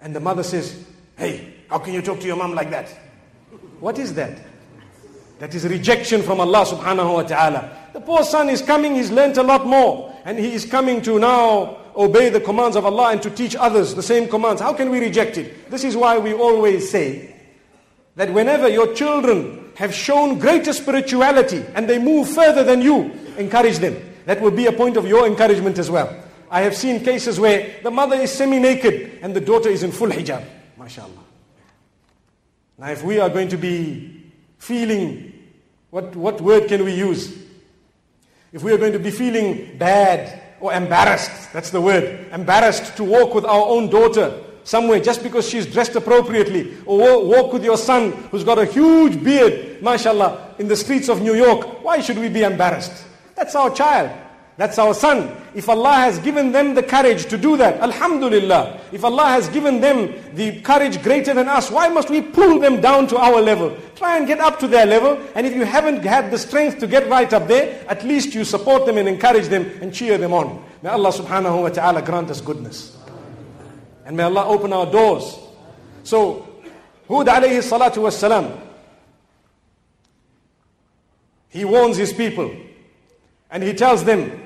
[0.00, 0.82] And the mother says,
[1.18, 2.88] Hey, how can you talk to your mom like that?
[3.80, 4.40] What is that?
[5.40, 7.90] That is rejection from Allah subhanahu wa ta'ala.
[7.92, 10.16] The poor son is coming, he's learnt a lot more.
[10.24, 13.94] And he is coming to now obey the commands of Allah and to teach others
[13.94, 14.62] the same commands.
[14.62, 15.70] How can we reject it?
[15.70, 17.34] This is why we always say
[18.18, 23.78] that whenever your children have shown greater spirituality and they move further than you, encourage
[23.78, 23.96] them.
[24.24, 26.12] That will be a point of your encouragement as well.
[26.50, 30.08] I have seen cases where the mother is semi-naked and the daughter is in full
[30.08, 30.44] hijab.
[30.76, 31.22] MashaAllah.
[32.78, 35.32] Now if we are going to be feeling,
[35.90, 37.32] what, what word can we use?
[38.52, 43.04] If we are going to be feeling bad or embarrassed, that's the word, embarrassed to
[43.04, 47.78] walk with our own daughter somewhere just because she's dressed appropriately, or walk with your
[47.78, 52.18] son who's got a huge beard, mashallah, in the streets of New York, why should
[52.18, 53.06] we be embarrassed?
[53.34, 54.10] That's our child.
[54.58, 55.34] That's our son.
[55.54, 58.80] If Allah has given them the courage to do that, Alhamdulillah.
[58.92, 62.80] If Allah has given them the courage greater than us, why must we pull them
[62.80, 63.74] down to our level?
[63.94, 65.16] Try and get up to their level.
[65.36, 68.44] And if you haven't had the strength to get right up there, at least you
[68.44, 70.62] support them and encourage them and cheer them on.
[70.82, 72.97] May Allah subhanahu wa ta'ala grant us goodness.
[74.07, 75.37] And may Allah open our doors.
[76.03, 76.47] So,
[77.07, 78.51] Hud alayhi salatu was salam,
[81.49, 82.51] he warns his people
[83.51, 84.39] and he tells them,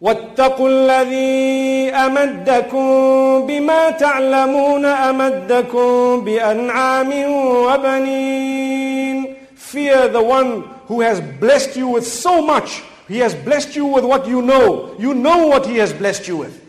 [0.00, 7.12] واتقوا الذي أمدكم بما تعلمون أمدكم بأنعام
[7.66, 12.82] وبنين Fear the one who has blessed you with so much.
[13.08, 14.94] He has blessed you with what you know.
[14.98, 16.60] You know what he has blessed you with.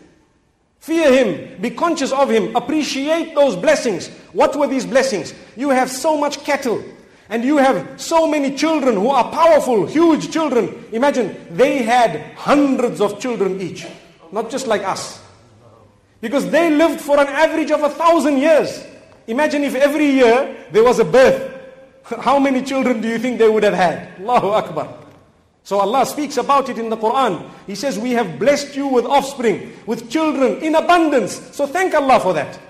[0.81, 1.61] Fear him.
[1.61, 2.55] Be conscious of him.
[2.55, 4.07] Appreciate those blessings.
[4.33, 5.33] What were these blessings?
[5.55, 6.83] You have so much cattle.
[7.29, 10.83] And you have so many children who are powerful, huge children.
[10.91, 13.85] Imagine, they had hundreds of children each.
[14.31, 15.21] Not just like us.
[16.19, 18.83] Because they lived for an average of a thousand years.
[19.27, 21.59] Imagine if every year there was a birth.
[22.03, 24.19] How many children do you think they would have had?
[24.19, 25.00] Allahu Akbar.
[25.62, 27.50] So Allah speaks about it in the Quran.
[27.66, 31.54] He says, we have blessed you with offspring, with children in abundance.
[31.56, 32.60] So thank Allah for that.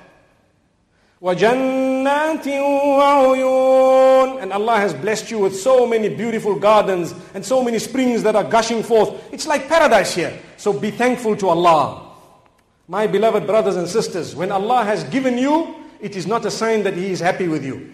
[1.20, 7.78] وَجَنَّاتٍ وَعُيُونٍ And Allah has blessed you with so many beautiful gardens and so many
[7.78, 9.12] springs that are gushing forth.
[9.32, 10.38] It's like paradise here.
[10.56, 12.12] So be thankful to Allah.
[12.88, 16.82] My beloved brothers and sisters, when Allah has given you, it is not a sign
[16.84, 17.92] that He is happy with you.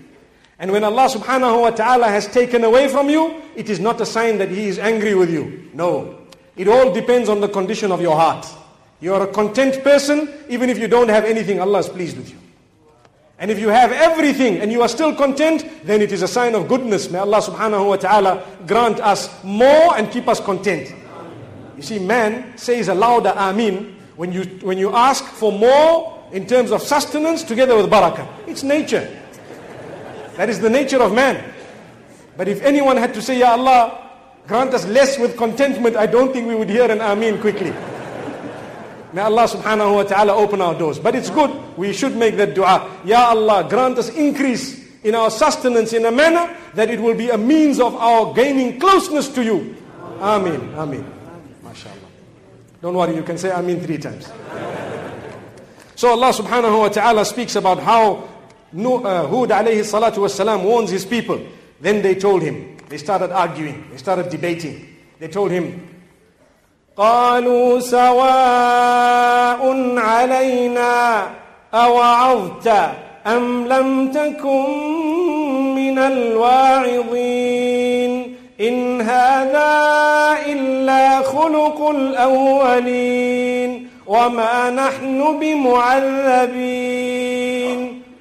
[0.60, 4.06] And when Allah subhanahu wa ta'ala has taken away from you, it is not a
[4.06, 5.70] sign that He is angry with you.
[5.74, 6.18] No.
[6.56, 8.48] It all depends on the condition of your heart.
[9.00, 12.32] You are a content person, even if you don't have anything, Allah is pleased with
[12.32, 12.38] you.
[13.40, 16.56] And if you have everything and you are still content, then it is a sign
[16.56, 17.12] of goodness.
[17.12, 20.92] May Allah subhanahu wa ta'ala grant us more and keep us content.
[21.76, 26.48] You see, man says a louder Amin when you, when you ask for more in
[26.48, 28.28] terms of sustenance together with barakah.
[28.48, 29.08] It's nature.
[30.38, 31.44] That is the nature of man.
[32.38, 34.12] But if anyone had to say, Ya Allah,
[34.48, 37.74] grant us less with contentment, I don't think we would hear an Amin quickly.
[39.14, 41.00] May Allah subhanahu wa ta'ala open our doors.
[41.00, 43.02] But it's good, we should make that dua.
[43.04, 47.30] Ya Allah, grant us increase in our sustenance in a manner that it will be
[47.30, 49.76] a means of our gaining closeness to you.
[50.20, 51.06] Ameen, Ameen.
[51.64, 52.12] MashaAllah.
[52.82, 54.32] Don't worry, you can say Ameen three times.
[55.96, 58.28] So Allah subhanahu wa ta'ala speaks about how
[58.74, 61.40] Hud alayhi salatu wasalam warns his people.
[61.80, 64.96] Then they told him, they started arguing, they started debating.
[65.20, 65.90] They told him,
[66.98, 69.62] قالوا سواء
[69.98, 71.28] علينا
[71.74, 72.68] أوعظت
[73.28, 74.66] أم لم تكن
[75.76, 77.48] من الواعظين
[78.62, 79.72] إن هذا
[80.48, 87.08] إلا خلق الأولين وما نحن بمعذبين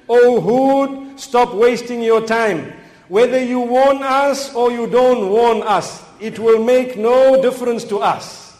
[0.09, 2.73] Oh Hud, stop wasting your time.
[3.07, 7.99] Whether you warn us or you don't warn us, it will make no difference to
[7.99, 8.57] us.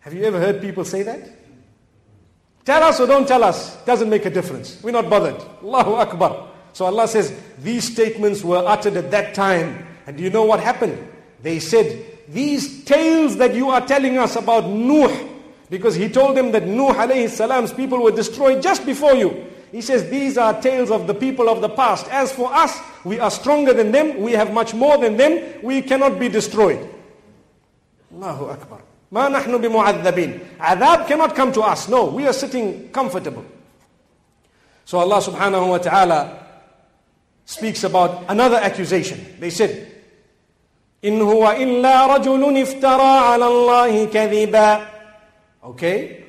[0.00, 1.28] Have you ever heard people say that?
[2.64, 4.82] Tell us or don't tell us, doesn't make a difference.
[4.82, 5.40] We're not bothered.
[5.62, 6.48] Allahu Akbar.
[6.72, 9.86] So Allah says, these statements were uttered at that time.
[10.06, 11.08] And do you know what happened?
[11.42, 15.28] They said, these tales that you are telling us about Nuh,
[15.68, 19.51] because he told them that Nuh alayhi salam's people were destroyed just before you.
[19.72, 22.06] He says, these are tales of the people of the past.
[22.08, 24.20] As for us, we are stronger than them.
[24.20, 25.60] We have much more than them.
[25.62, 26.86] We cannot be destroyed.
[28.14, 28.80] Allahu Akbar.
[29.10, 30.58] ما نحن بمعذبين.
[30.58, 31.88] Adhab cannot come to us.
[31.88, 33.44] No, we are sitting comfortable.
[34.84, 36.46] So Allah subhanahu wa ta'ala
[37.46, 39.36] speaks about another accusation.
[39.40, 39.88] They said,
[41.02, 44.88] إن هو إلا رجل افترى على الله كذبا.
[45.64, 46.24] Okay,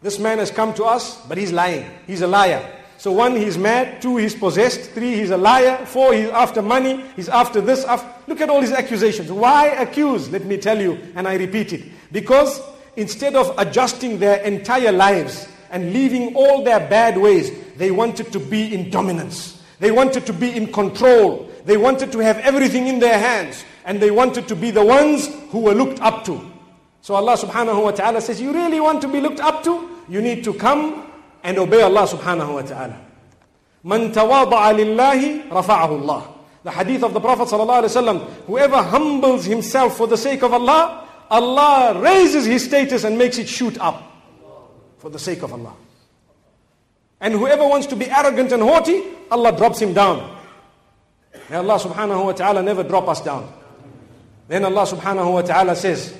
[0.00, 1.90] this man has come to us, but he's lying.
[2.06, 2.73] He's a liar.
[3.04, 4.00] So one, he's mad.
[4.00, 4.92] Two, he's possessed.
[4.92, 5.84] Three, he's a liar.
[5.84, 7.04] Four, he's after money.
[7.16, 7.84] He's after this.
[7.84, 8.08] After...
[8.26, 9.30] Look at all these accusations.
[9.30, 10.30] Why accuse?
[10.30, 11.84] Let me tell you, and I repeat it.
[12.12, 12.62] Because
[12.96, 18.40] instead of adjusting their entire lives and leaving all their bad ways, they wanted to
[18.40, 19.62] be in dominance.
[19.80, 21.50] They wanted to be in control.
[21.66, 23.66] They wanted to have everything in their hands.
[23.84, 26.40] And they wanted to be the ones who were looked up to.
[27.02, 29.90] So Allah subhanahu wa ta'ala says, you really want to be looked up to?
[30.08, 31.10] You need to come
[31.44, 33.00] and obey Allah subhanahu wa ta'ala.
[33.84, 36.32] Man tawada'a lillahi rafa'ahu Allah.
[36.64, 40.54] The hadith of the Prophet sallallahu alaihi wasallam, whoever humbles himself for the sake of
[40.54, 44.02] Allah, Allah raises his status and makes it shoot up
[44.96, 45.74] for the sake of Allah.
[47.20, 50.38] And whoever wants to be arrogant and haughty, Allah drops him down.
[51.50, 53.52] May Allah subhanahu wa ta'ala never drop us down.
[54.48, 56.16] Then Allah subhanahu wa ta'ala says,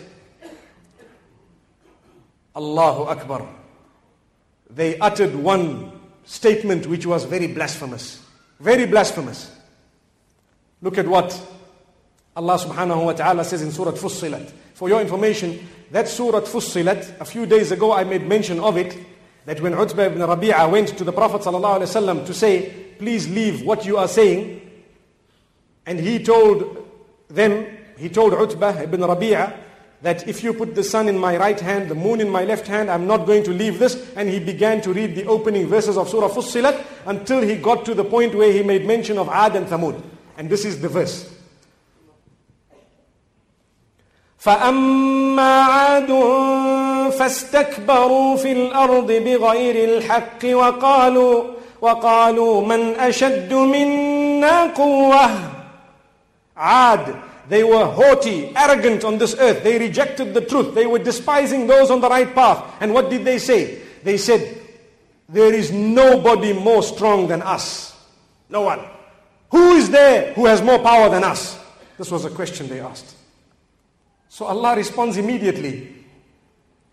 [2.55, 3.64] Allahu Akbar.
[4.75, 5.93] They uttered one
[6.25, 8.25] statement which was very blasphemous.
[8.61, 9.55] Very blasphemous.
[10.83, 11.41] Look at what
[12.37, 14.51] Allah subhanahu wa ta'ala says in Surah Fussilat.
[14.75, 18.97] For your information, that Surah Fussilat, a few days ago I made mention of it,
[19.47, 23.29] that when Utbah ibn Rabi'ah went to the Prophet sallallahu alaihi wasallam to say, please
[23.29, 24.61] leave what you are saying,
[25.87, 26.89] and he told
[27.29, 27.66] them,
[27.97, 29.57] he told Utbah ibn Rabi'ah,
[30.03, 32.68] that if you put the sun in my right hand, the moon in my left
[32.68, 34.14] hand, I'm not going to leave this.
[34.16, 37.93] And he began to read the opening verses of Surah Fussilat until he got to
[37.93, 40.01] the point where he made mention of Ad and Thamud.
[40.38, 41.36] And this is the verse.
[44.39, 46.07] فأما عاد
[47.12, 51.43] فاستكبروا في الأرض بغير الحق وقالوا
[51.82, 55.30] وقالوا من أشد منا قوة
[56.57, 57.16] عاد
[57.49, 59.64] they were haughty, arrogant on this earth.
[59.64, 60.76] They rejected the truth.
[60.76, 62.64] They were despising those on the right path.
[62.80, 63.82] And what did they say?
[64.03, 64.62] They said,
[65.28, 67.97] There is nobody more strong than us.
[68.49, 68.82] No one.
[69.51, 71.57] Who is there who has more power than us?
[71.97, 73.16] This was a question they asked.
[74.30, 75.95] So Allah responds immediately.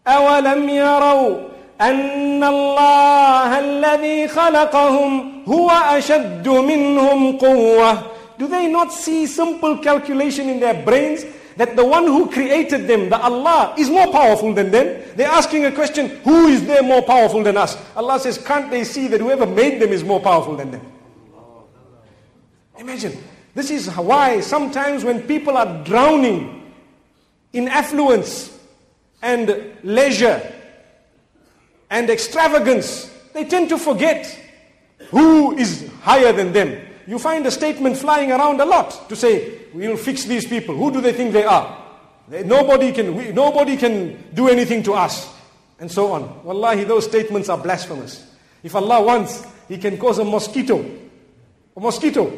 [0.06, 1.48] أولم يروا
[1.80, 8.09] أن الله الذي خلقهم هو أشد منهم قوة
[8.41, 11.23] do they not see simple calculation in their brains
[11.57, 15.03] that the one who created them, the Allah, is more powerful than them?
[15.15, 17.77] They're asking a question, who is there more powerful than us?
[17.95, 20.81] Allah says, can't they see that whoever made them is more powerful than them?
[22.79, 23.15] Imagine.
[23.53, 26.73] This is why sometimes when people are drowning
[27.53, 28.57] in affluence
[29.21, 30.41] and leisure
[31.91, 34.25] and extravagance, they tend to forget
[35.09, 39.59] who is higher than them you find a statement flying around a lot to say,
[39.73, 40.75] we'll fix these people.
[40.75, 41.77] Who do they think they are?
[42.27, 45.33] They, nobody, can, we, nobody can do anything to us.
[45.79, 46.43] And so on.
[46.43, 48.31] Wallahi, those statements are blasphemous.
[48.63, 50.85] If Allah wants, He can cause a mosquito,
[51.75, 52.31] a mosquito,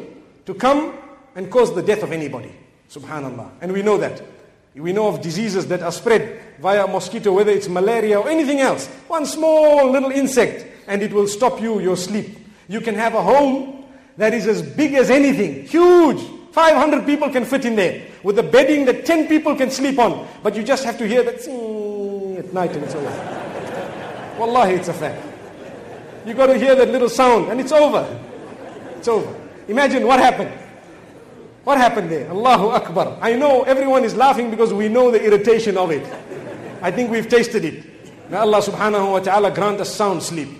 [0.46, 0.98] to come
[1.34, 2.54] and cause the death of anybody.
[2.90, 3.50] Subhanallah.
[3.60, 4.22] And we know that.
[4.74, 8.86] We know of diseases that are spread via mosquito, whether it's malaria or anything else.
[9.06, 12.38] One small little insect, and it will stop you your sleep.
[12.68, 13.83] You can have a home
[14.16, 16.20] that is as big as anything, huge.
[16.52, 20.28] 500 people can fit in there with a bedding that 10 people can sleep on.
[20.42, 24.36] But you just have to hear that at night and it's over.
[24.38, 25.20] Wallahi, it's a fact.
[26.24, 28.06] You got to hear that little sound and it's over.
[28.96, 29.34] It's over.
[29.66, 30.52] Imagine what happened.
[31.64, 32.28] What happened there?
[32.30, 33.18] Allahu Akbar.
[33.20, 36.06] I know everyone is laughing because we know the irritation of it.
[36.82, 38.30] I think we've tasted it.
[38.30, 40.50] May Allah subhanahu wa ta'ala grant us sound sleep.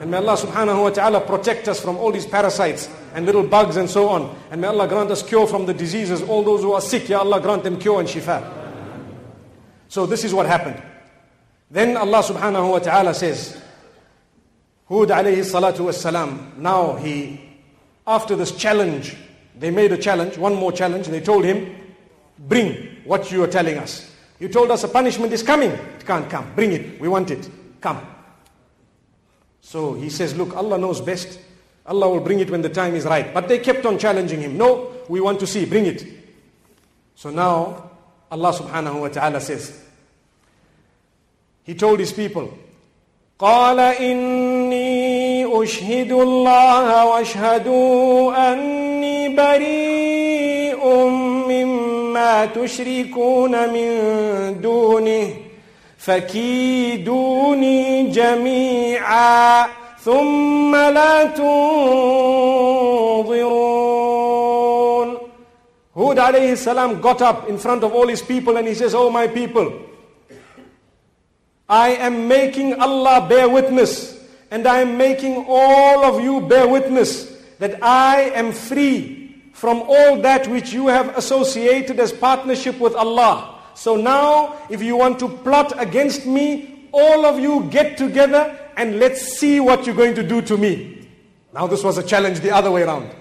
[0.00, 3.76] And may Allah subhanahu wa ta'ala protect us from all these parasites and little bugs
[3.76, 4.36] and so on.
[4.50, 6.22] And may Allah grant us cure from the diseases.
[6.22, 8.60] All those who are sick, Ya Allah grant them cure and shifa.
[9.88, 10.82] So this is what happened.
[11.70, 13.60] Then Allah subhanahu wa ta'ala says,
[14.88, 16.52] Hud alayhi salatu was salam.
[16.56, 17.40] Now he,
[18.06, 19.16] after this challenge,
[19.58, 21.06] they made a challenge, one more challenge.
[21.06, 21.74] They told him,
[22.38, 24.10] bring what you are telling us.
[24.38, 25.70] You told us a punishment is coming.
[25.70, 26.52] It can't come.
[26.54, 27.00] Bring it.
[27.00, 27.48] We want it.
[27.80, 28.04] Come.
[29.60, 31.38] So he says, look, Allah knows best.
[31.85, 33.33] Allah will bring it when the time is right.
[33.33, 34.57] But they kept on challenging him.
[34.57, 36.05] No, we want to see, bring it.
[37.15, 37.89] So now
[38.29, 39.83] Allah subhanahu wa ta'ala says,
[41.63, 42.51] He told his people,
[43.39, 50.85] قال إني أشهد الله واشهدوا أني بريء
[51.49, 53.91] مما تشركون من
[54.61, 55.33] دونه
[55.97, 57.77] فكيدوني
[58.09, 59.67] جميعا
[60.01, 62.77] ثم لا تنظرون
[65.97, 69.09] Hud alayhi salam got up in front of all his people and he says, Oh
[69.09, 69.73] my people,
[71.67, 74.15] I am making Allah bear witness
[74.51, 80.21] and I am making all of you bear witness that I am free from all
[80.21, 83.55] that which you have associated as partnership with Allah.
[83.73, 88.98] So now, if you want to plot against me, all of you get together and
[88.98, 91.08] let's see what you're going to do to me.
[91.52, 93.14] Now, this was a challenge the other way around.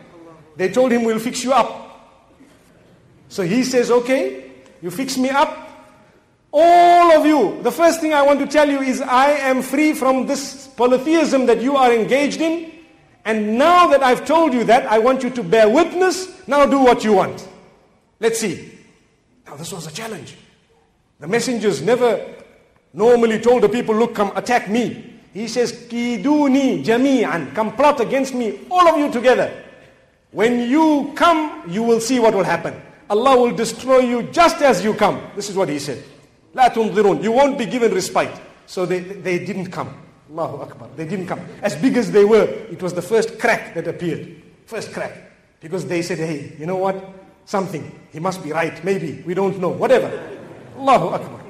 [0.56, 1.90] They told him, We'll fix you up.
[3.30, 5.70] So he says, Okay, you fix me up.
[6.54, 9.94] All of you, the first thing I want to tell you is I am free
[9.94, 12.72] from this polytheism that you are engaged in.
[13.24, 16.48] And now that I've told you that, I want you to bear witness.
[16.48, 17.48] Now do what you want.
[18.20, 18.78] Let's see.
[19.46, 20.36] Now, this was a challenge.
[21.20, 22.36] The messengers never
[22.94, 25.11] normally told the people, look, come attack me.
[25.34, 29.64] He says, Kiduni jami'an, come plot against me, all of you together.
[30.32, 32.82] When you come, you will see what will happen.
[33.10, 35.22] Allah will destroy you just as you come.
[35.36, 36.04] This is what he said.
[36.54, 37.22] La tunzirun.
[37.22, 38.32] You won't be given respite.
[38.66, 39.94] So they, they didn't come.
[40.30, 40.90] Allahu Akbar.
[40.96, 41.42] They didn't come.
[41.62, 44.42] As big as they were, it was the first crack that appeared.
[44.66, 45.32] First crack.
[45.60, 46.96] Because they said, hey, you know what?
[47.46, 48.00] Something.
[48.14, 48.82] He must be right.
[48.86, 49.22] Maybe.
[49.26, 49.70] We don't know.
[49.70, 50.08] Whatever.
[50.78, 51.42] Allahu Akbar.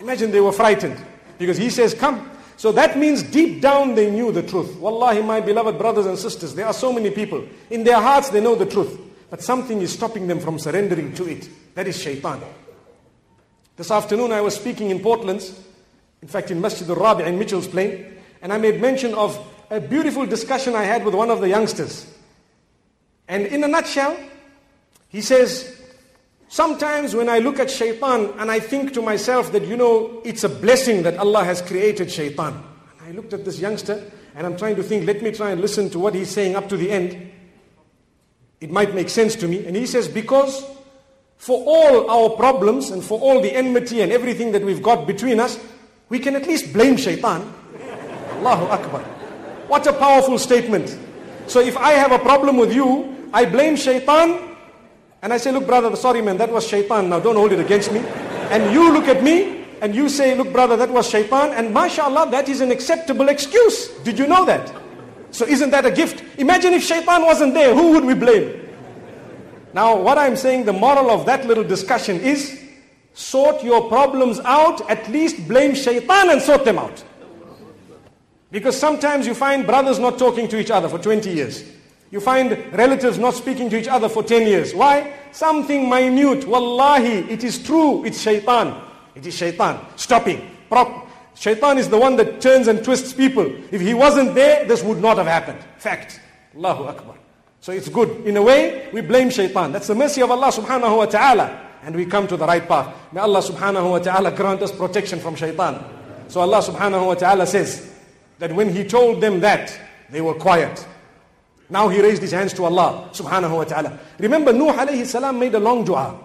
[0.00, 0.96] Imagine they were frightened.
[1.38, 2.28] Because he says, come.
[2.58, 4.76] So that means deep down they knew the truth.
[4.78, 7.46] Wallahi, my beloved brothers and sisters, there are so many people.
[7.70, 8.98] In their hearts they know the truth.
[9.30, 11.48] But something is stopping them from surrendering to it.
[11.76, 12.42] That is shaitan.
[13.76, 15.56] This afternoon I was speaking in Portland's,
[16.20, 19.38] in fact in Masjid al-Rabi in Mitchell's Plain, and I made mention of
[19.70, 22.12] a beautiful discussion I had with one of the youngsters.
[23.28, 24.18] And in a nutshell,
[25.10, 25.77] he says,
[26.48, 30.44] Sometimes when I look at shaitan and I think to myself that, you know, it's
[30.44, 32.54] a blessing that Allah has created shaitan.
[32.54, 35.60] And I looked at this youngster and I'm trying to think, let me try and
[35.60, 37.30] listen to what he's saying up to the end.
[38.60, 39.66] It might make sense to me.
[39.66, 40.64] And he says, because
[41.36, 45.38] for all our problems and for all the enmity and everything that we've got between
[45.40, 45.58] us,
[46.08, 47.42] we can at least blame shaitan.
[48.38, 49.02] Allahu Akbar.
[49.68, 50.98] What a powerful statement.
[51.46, 54.47] So if I have a problem with you, I blame shaitan
[55.22, 57.92] and I say, look brother, sorry man, that was shaitan, now don't hold it against
[57.92, 58.00] me.
[58.50, 62.30] And you look at me and you say, look brother, that was shaitan, and mashallah,
[62.30, 63.88] that is an acceptable excuse.
[64.04, 64.72] Did you know that?
[65.30, 66.22] So isn't that a gift?
[66.38, 68.68] Imagine if shaitan wasn't there, who would we blame?
[69.74, 72.64] Now what I'm saying, the moral of that little discussion is,
[73.12, 77.04] sort your problems out, at least blame shaitan and sort them out.
[78.50, 81.64] Because sometimes you find brothers not talking to each other for 20 years.
[82.10, 84.74] You find relatives not speaking to each other for 10 years.
[84.74, 85.14] Why?
[85.32, 86.46] Something minute.
[86.46, 88.04] Wallahi, it is true.
[88.04, 88.80] It's shaitan.
[89.14, 89.84] It is shaitan.
[89.96, 90.56] Stopping.
[90.68, 91.06] Prop.
[91.34, 93.46] Shaitan is the one that turns and twists people.
[93.70, 95.58] If he wasn't there, this would not have happened.
[95.76, 96.20] Fact.
[96.56, 97.14] Allahu Akbar.
[97.60, 98.26] So it's good.
[98.26, 99.72] In a way, we blame shaitan.
[99.72, 101.66] That's the mercy of Allah subhanahu wa ta'ala.
[101.82, 102.94] And we come to the right path.
[103.12, 105.84] May Allah subhanahu wa ta'ala grant us protection from shaitan.
[106.28, 107.92] So Allah subhanahu wa ta'ala says
[108.38, 109.78] that when he told them that,
[110.10, 110.86] they were quiet.
[111.69, 113.97] Now he raised his hands to Allah subhanahu wa ta'ala.
[114.19, 116.17] Remember Nuh alayhi salam made a long dua.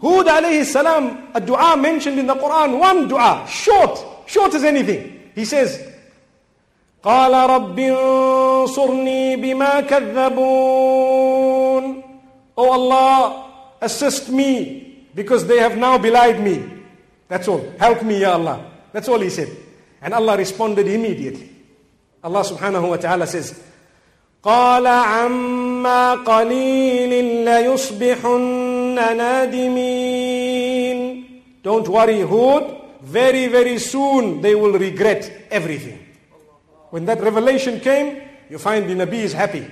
[0.00, 5.30] Hud alayhi salam, a dua mentioned in the Quran, one dua, short, short as anything.
[5.34, 5.84] He says,
[7.02, 11.28] قال رب انصرني بما كذبون
[12.56, 13.44] Oh Allah,
[13.80, 16.64] assist me because they have now belied me.
[17.28, 17.62] That's all.
[17.78, 18.68] Help me, Ya Allah.
[18.92, 19.48] That's all he said.
[20.02, 21.50] And Allah responded immediately.
[22.24, 23.62] Allah subhanahu wa ta'ala says,
[24.42, 30.98] قال عما قليل ليصبحن نادمين
[31.62, 32.76] Don't worry, Hud.
[33.02, 35.98] Very, very soon they will regret everything.
[36.90, 39.70] When that revelation came, you find the Nabi is happy.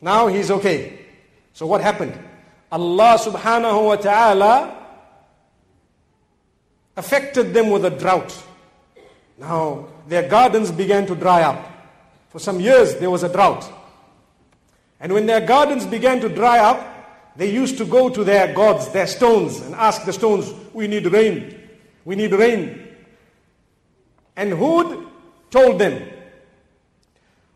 [0.00, 0.98] Now he's okay.
[1.52, 2.18] So what happened?
[2.70, 4.76] Allah subhanahu wa ta'ala
[6.96, 8.34] affected them with a drought.
[9.38, 11.71] Now their gardens began to dry up.
[12.32, 13.70] For some years there was a drought.
[15.00, 18.88] And when their gardens began to dry up, they used to go to their gods,
[18.88, 21.54] their stones, and ask the stones, We need rain.
[22.04, 22.88] We need rain.
[24.36, 25.06] And Hud
[25.50, 26.02] told them,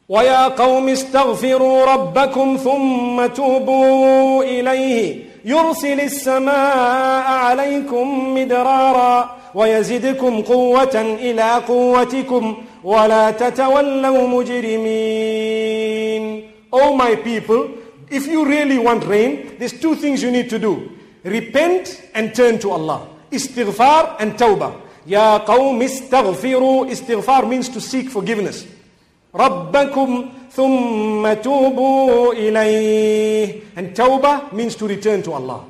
[0.09, 12.58] ويا قوم استغفروا ربكم ثم توبوا إليه يرسل السماء عليكم مدرارا ويزدكم قوة إلى قوتكم
[12.84, 14.28] ولا تتولوا
[15.48, 15.78] مجرمين
[16.74, 17.70] Oh my people,
[18.10, 20.92] if you really want rain, there's two things you need to do.
[21.24, 23.08] Repent and turn to Allah.
[23.32, 24.74] Istighfar and tawbah.
[25.06, 26.90] Ya qawm istaghfiru.
[26.92, 28.66] Istighfar means to seek forgiveness.
[29.36, 35.62] ربكم ثم توبوا إليه and tawbah means to return to Allah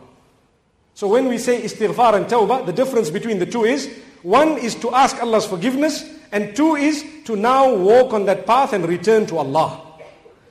[0.97, 3.89] so when we say istighfar and tawbah the difference between the two is
[4.23, 8.73] one is to ask Allah's forgiveness and two is to now walk on that path
[8.73, 9.81] and return to Allah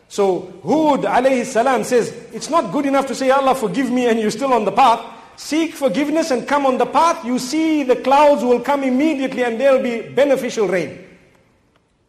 [0.08, 4.20] so Hud alayhi salam says it's not good enough to say Allah forgive me and
[4.20, 5.00] you're still on the path
[5.38, 9.60] seek forgiveness and come on the path you see the clouds will come immediately and
[9.60, 11.08] there'll be beneficial rain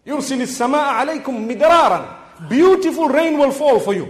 [0.06, 4.08] يرسل السماء عليكم مدرارا beautiful rain will fall for you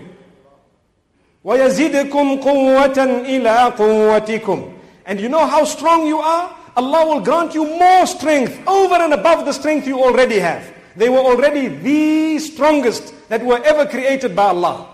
[1.47, 4.73] ويزيدكم قوة إلى قوتكم
[5.07, 9.13] and you know how strong you are Allah will grant you more strength over and
[9.13, 14.37] above the strength you already have they were already the strongest that were ever created
[14.37, 14.89] by Allah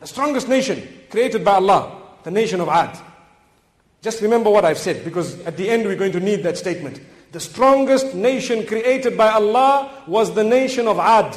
[0.00, 2.98] the strongest nation created by Allah the nation of Ad
[4.00, 7.00] just remember what I've said because at the end we're going to need that statement
[7.34, 11.36] the strongest nation created by Allah was the nation of Ad.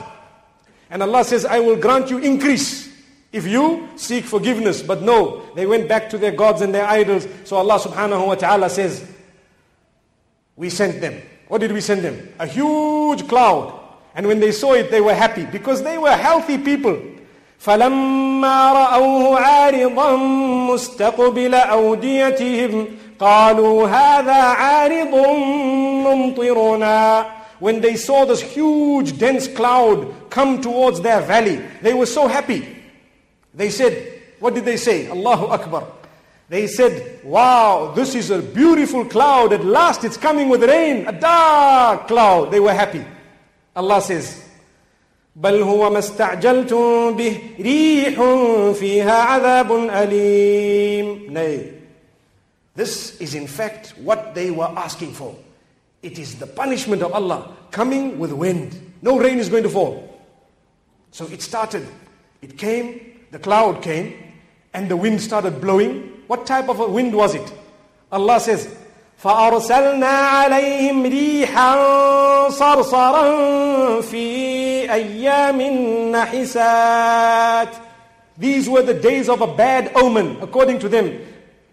[0.92, 2.88] And Allah says, I will grant you increase
[3.32, 4.82] if you seek forgiveness.
[4.82, 7.28] But no, they went back to their gods and their idols.
[7.44, 9.06] So Allah subhanahu wa ta'ala says,
[10.56, 11.22] we sent them.
[11.48, 12.34] What did we send them?
[12.40, 13.80] A huge cloud.
[14.16, 17.00] And when they saw it, they were happy because they were healthy people.
[17.60, 20.16] فلما رأوه عارضا
[20.74, 22.88] مستقبل أوديتهم
[23.20, 25.16] قالوا هذا عارض
[26.06, 27.26] ممطرنا
[27.60, 32.78] When they saw this huge dense cloud come towards their valley, they were so happy.
[33.54, 35.10] They said, what did they say?
[35.10, 35.88] Allahu Akbar.
[36.50, 39.52] They said, wow, this is a beautiful cloud.
[39.52, 41.08] At last it's coming with rain.
[41.08, 42.52] A dark cloud.
[42.52, 43.04] They were happy.
[43.76, 44.44] Allah says,
[45.36, 48.22] بل هو ما استعجلتم به ريح
[48.74, 51.74] فيها عذاب أليم Nay,
[52.76, 55.36] this is in fact what they were asking for.
[56.02, 58.94] It is the punishment of Allah coming with wind.
[59.02, 60.22] No rain is going to fall.
[61.12, 61.86] So it started.
[62.42, 64.14] It came, the cloud came,
[64.74, 66.24] and the wind started blowing.
[66.28, 67.54] What type of a wind was it?
[68.12, 68.68] Allah says,
[69.18, 75.62] فأرسلنا عليهم ريحا صرصرا في أيام
[76.12, 77.70] نحسات
[78.38, 81.20] These were the days of a bad omen, according to them.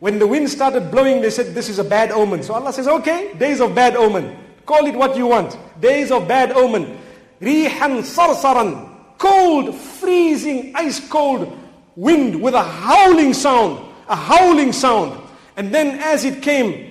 [0.01, 2.43] When the wind started blowing, they said, this is a bad omen.
[2.43, 4.35] So Allah says, okay, days of bad omen.
[4.64, 5.59] Call it what you want.
[5.80, 6.99] Days of bad omen.
[7.41, 8.88] Rihan sarsaran.
[9.18, 11.59] Cold, freezing, ice cold
[11.97, 13.80] wind with a howling sound.
[14.09, 15.20] A howling sound.
[15.57, 16.91] And then as it came,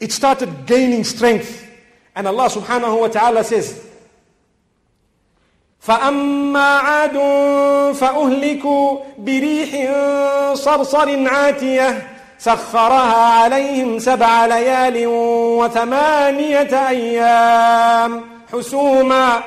[0.00, 1.66] it started gaining strength.
[2.14, 3.84] And Allah subhanahu wa ta'ala says,
[5.80, 7.16] فأما عاد
[7.94, 9.70] فأهلكوا بريح
[10.54, 15.06] صرصر عاتية سخرها عليهم سبع ليال
[15.58, 19.42] وثمانية أيام حسوما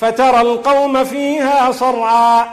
[0.00, 2.48] فترى القوم فيها صرعا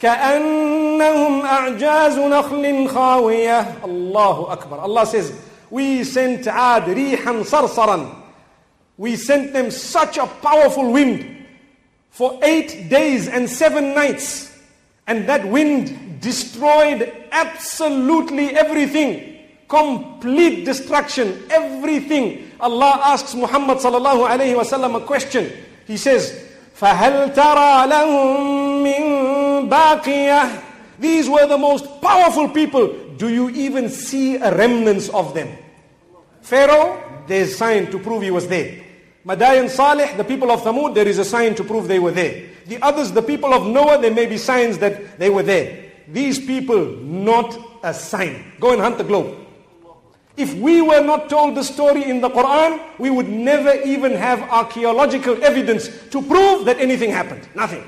[0.00, 5.32] كأنهم أعجاز نخل خاوية الله أكبر Allah says
[5.70, 8.14] we sent Ad rihan sarsaran
[8.96, 11.44] we sent them such a powerful wind
[12.10, 14.56] for eight days and seven nights
[15.06, 19.36] and that wind destroyed absolutely everything
[19.68, 22.50] complete destruction, everything.
[22.60, 25.50] Allah asks Muhammad sallallahu alayhi wasallam a question.
[25.86, 26.44] He says,
[26.81, 30.61] فَهَلْ تَرَى لَهُم مِّن بَاقِيَةٍ
[30.99, 32.87] These were the most powerful people.
[33.17, 35.55] Do you even see a remnants of them?
[36.41, 38.83] Pharaoh, there's a sign to prove he was there.
[39.23, 42.49] Mada'in Saleh, the people of Thamud, there is a sign to prove they were there.
[42.65, 45.91] The others, the people of Noah, there may be signs that they were there.
[46.07, 48.53] These people, not a sign.
[48.59, 49.40] Go and hunt the globe.
[50.37, 54.41] If we were not told the story in the Quran, we would never even have
[54.43, 57.47] archaeological evidence to prove that anything happened.
[57.53, 57.83] Nothing.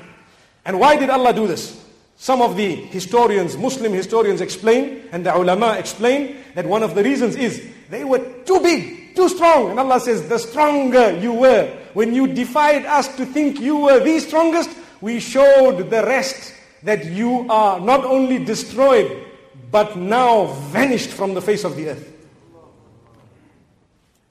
[0.64, 1.84] And why did Allah do this?
[2.16, 7.02] Some of the historians, Muslim historians explain, and the ulama explain, that one of the
[7.02, 9.70] reasons is they were too big, too strong.
[9.70, 14.00] And Allah says, the stronger you were, when you defied us to think you were
[14.00, 14.70] the strongest,
[15.00, 19.26] we showed the rest that you are not only destroyed,
[19.70, 22.13] but now vanished from the face of the earth.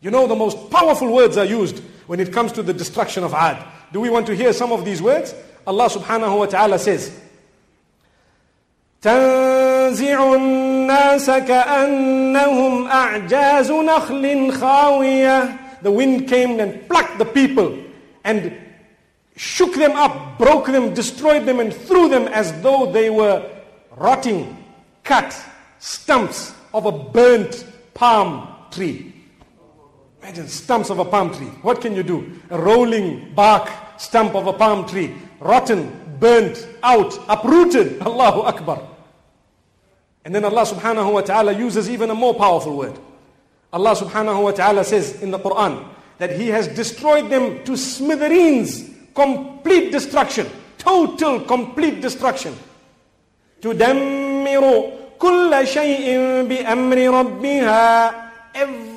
[0.03, 3.35] You know, the most powerful words are used when it comes to the destruction of
[3.35, 3.65] Ad.
[3.93, 5.35] Do we want to hear some of these words?
[5.67, 7.13] Allah subhanahu wa ta'ala says,
[9.03, 17.79] تنزع الناس كأنهم أعجاز نخل خاوية The wind came and plucked the people
[18.25, 18.53] and
[19.37, 23.49] shook them up, broke them, destroyed them and threw them as though they were
[23.97, 24.57] rotting,
[25.05, 25.41] cut
[25.79, 27.65] stumps of a burnt
[27.95, 29.15] palm tree.
[30.23, 31.47] Imagine stumps of a palm tree.
[31.63, 32.41] What can you do?
[32.51, 38.01] A rolling bark stump of a palm tree, rotten, burnt out, uprooted.
[38.03, 38.83] Allahu Akbar.
[40.25, 42.99] And then Allah subhanahu wa ta'ala uses even a more powerful word.
[43.73, 45.87] Allah subhanahu wa ta'ala says in the Quran
[46.19, 50.47] that He has destroyed them to smithereens, complete destruction,
[50.79, 52.55] total, complete destruction.
[53.63, 54.65] تدمر
[55.19, 56.07] كل شيء
[56.47, 58.15] بأمر ربها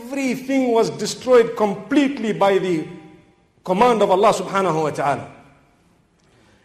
[0.06, 2.88] everything was destroyed completely by the
[3.64, 5.32] command of Allah subhanahu wa ta'ala.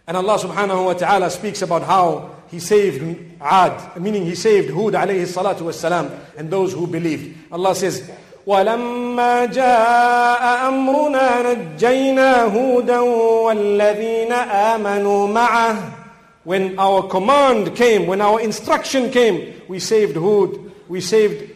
[0.06, 3.02] And Allah subhanahu wa ta'ala speaks about how He saved
[3.40, 7.52] Ad, meaning He saved Hud alayhi salatu wasalam, and those who believed.
[7.52, 8.08] Allah says,
[8.46, 15.92] ولما جاء أمرنا نجينا هودا والذين آمنوا معه
[16.44, 21.49] When our command came, when our instruction came, we saved Hud, we saved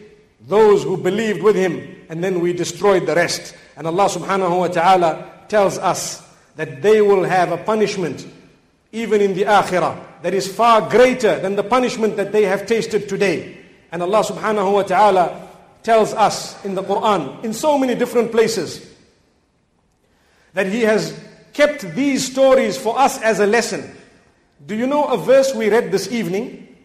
[0.46, 3.54] those who believed with him, and then we destroyed the rest.
[3.76, 6.22] And Allah subhanahu wa ta'ala tells us
[6.56, 8.26] that they will have a punishment
[8.92, 13.08] even in the akhirah that is far greater than the punishment that they have tasted
[13.08, 13.58] today.
[13.92, 15.48] And Allah subhanahu wa ta'ala
[15.82, 18.88] tells us in the Quran in so many different places
[20.54, 21.18] that He has
[21.52, 23.94] kept these stories for us as a lesson.
[24.66, 26.76] Do you know a verse we read this evening?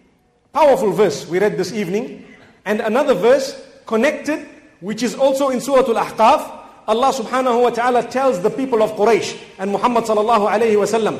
[0.53, 2.27] Powerful verse we read this evening.
[2.64, 3.54] And another verse
[3.86, 4.46] connected,
[4.80, 6.52] which is also in Surah Al-Ahqaf.
[6.88, 11.18] Allah subhanahu wa ta'ala tells the people of Quraysh and Muhammad sallallahu alayhi wa sallam,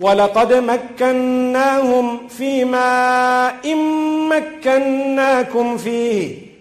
[0.00, 3.78] ولقد مكناهم فيما إن
[4.28, 6.52] مكناكم فيه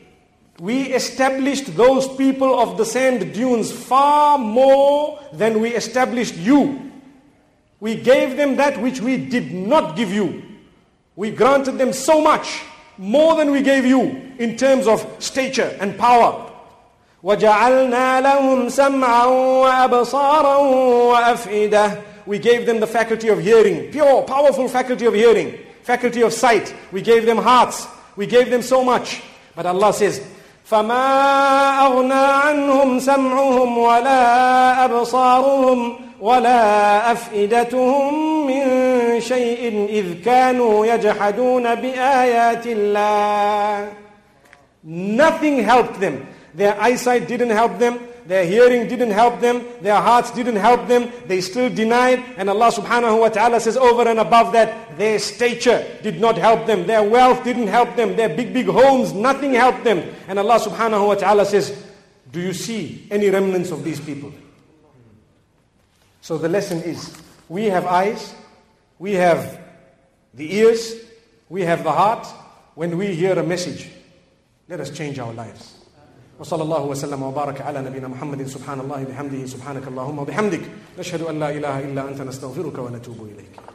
[0.61, 6.91] We established those people of the sand dunes far more than we established you.
[7.79, 10.43] We gave them that which we did not give you.
[11.15, 12.61] We granted them so much,
[12.97, 16.47] more than we gave you in terms of stature and power.
[17.23, 25.05] وجعلنا لهم سمعا وأبصارا وأفئدة We gave them the faculty of hearing, pure, powerful faculty
[25.05, 26.73] of hearing, faculty of sight.
[26.91, 27.87] We gave them hearts.
[28.15, 29.23] We gave them so much.
[29.55, 30.21] But Allah says,
[30.71, 38.63] فما أغنى عنهم سمعهم ولا أبصارهم ولا أفئدتهم من
[39.21, 43.87] شيء إذ كانوا يجحدون بآيات الله
[44.83, 46.25] Nothing helped them.
[46.55, 47.99] Their eyesight didn't help them.
[48.25, 49.63] Their hearing didn't help them.
[49.81, 51.11] Their hearts didn't help them.
[51.27, 52.23] They still denied.
[52.37, 56.65] And Allah subhanahu wa ta'ala says over and above that, their stature did not help
[56.65, 56.87] them.
[56.87, 58.15] Their wealth didn't help them.
[58.15, 60.03] Their big, big homes, nothing helped them.
[60.27, 61.83] And Allah subhanahu wa ta'ala says,
[62.31, 64.31] do you see any remnants of these people?
[66.25, 67.15] So the lesson is,
[67.49, 68.33] we have eyes,
[68.99, 69.59] we have
[70.33, 70.93] the ears,
[71.49, 72.27] we have the heart.
[72.75, 73.89] When we hear a message,
[74.69, 75.77] let us change our lives.
[76.39, 80.61] وصلى الله وسلم وبارك على نبينا محمد سبحان الله بحمده سبحانك اللهم وبحمدك
[80.99, 83.74] نشهد ان لا اله الا انت نستغفرك ونتوب اليك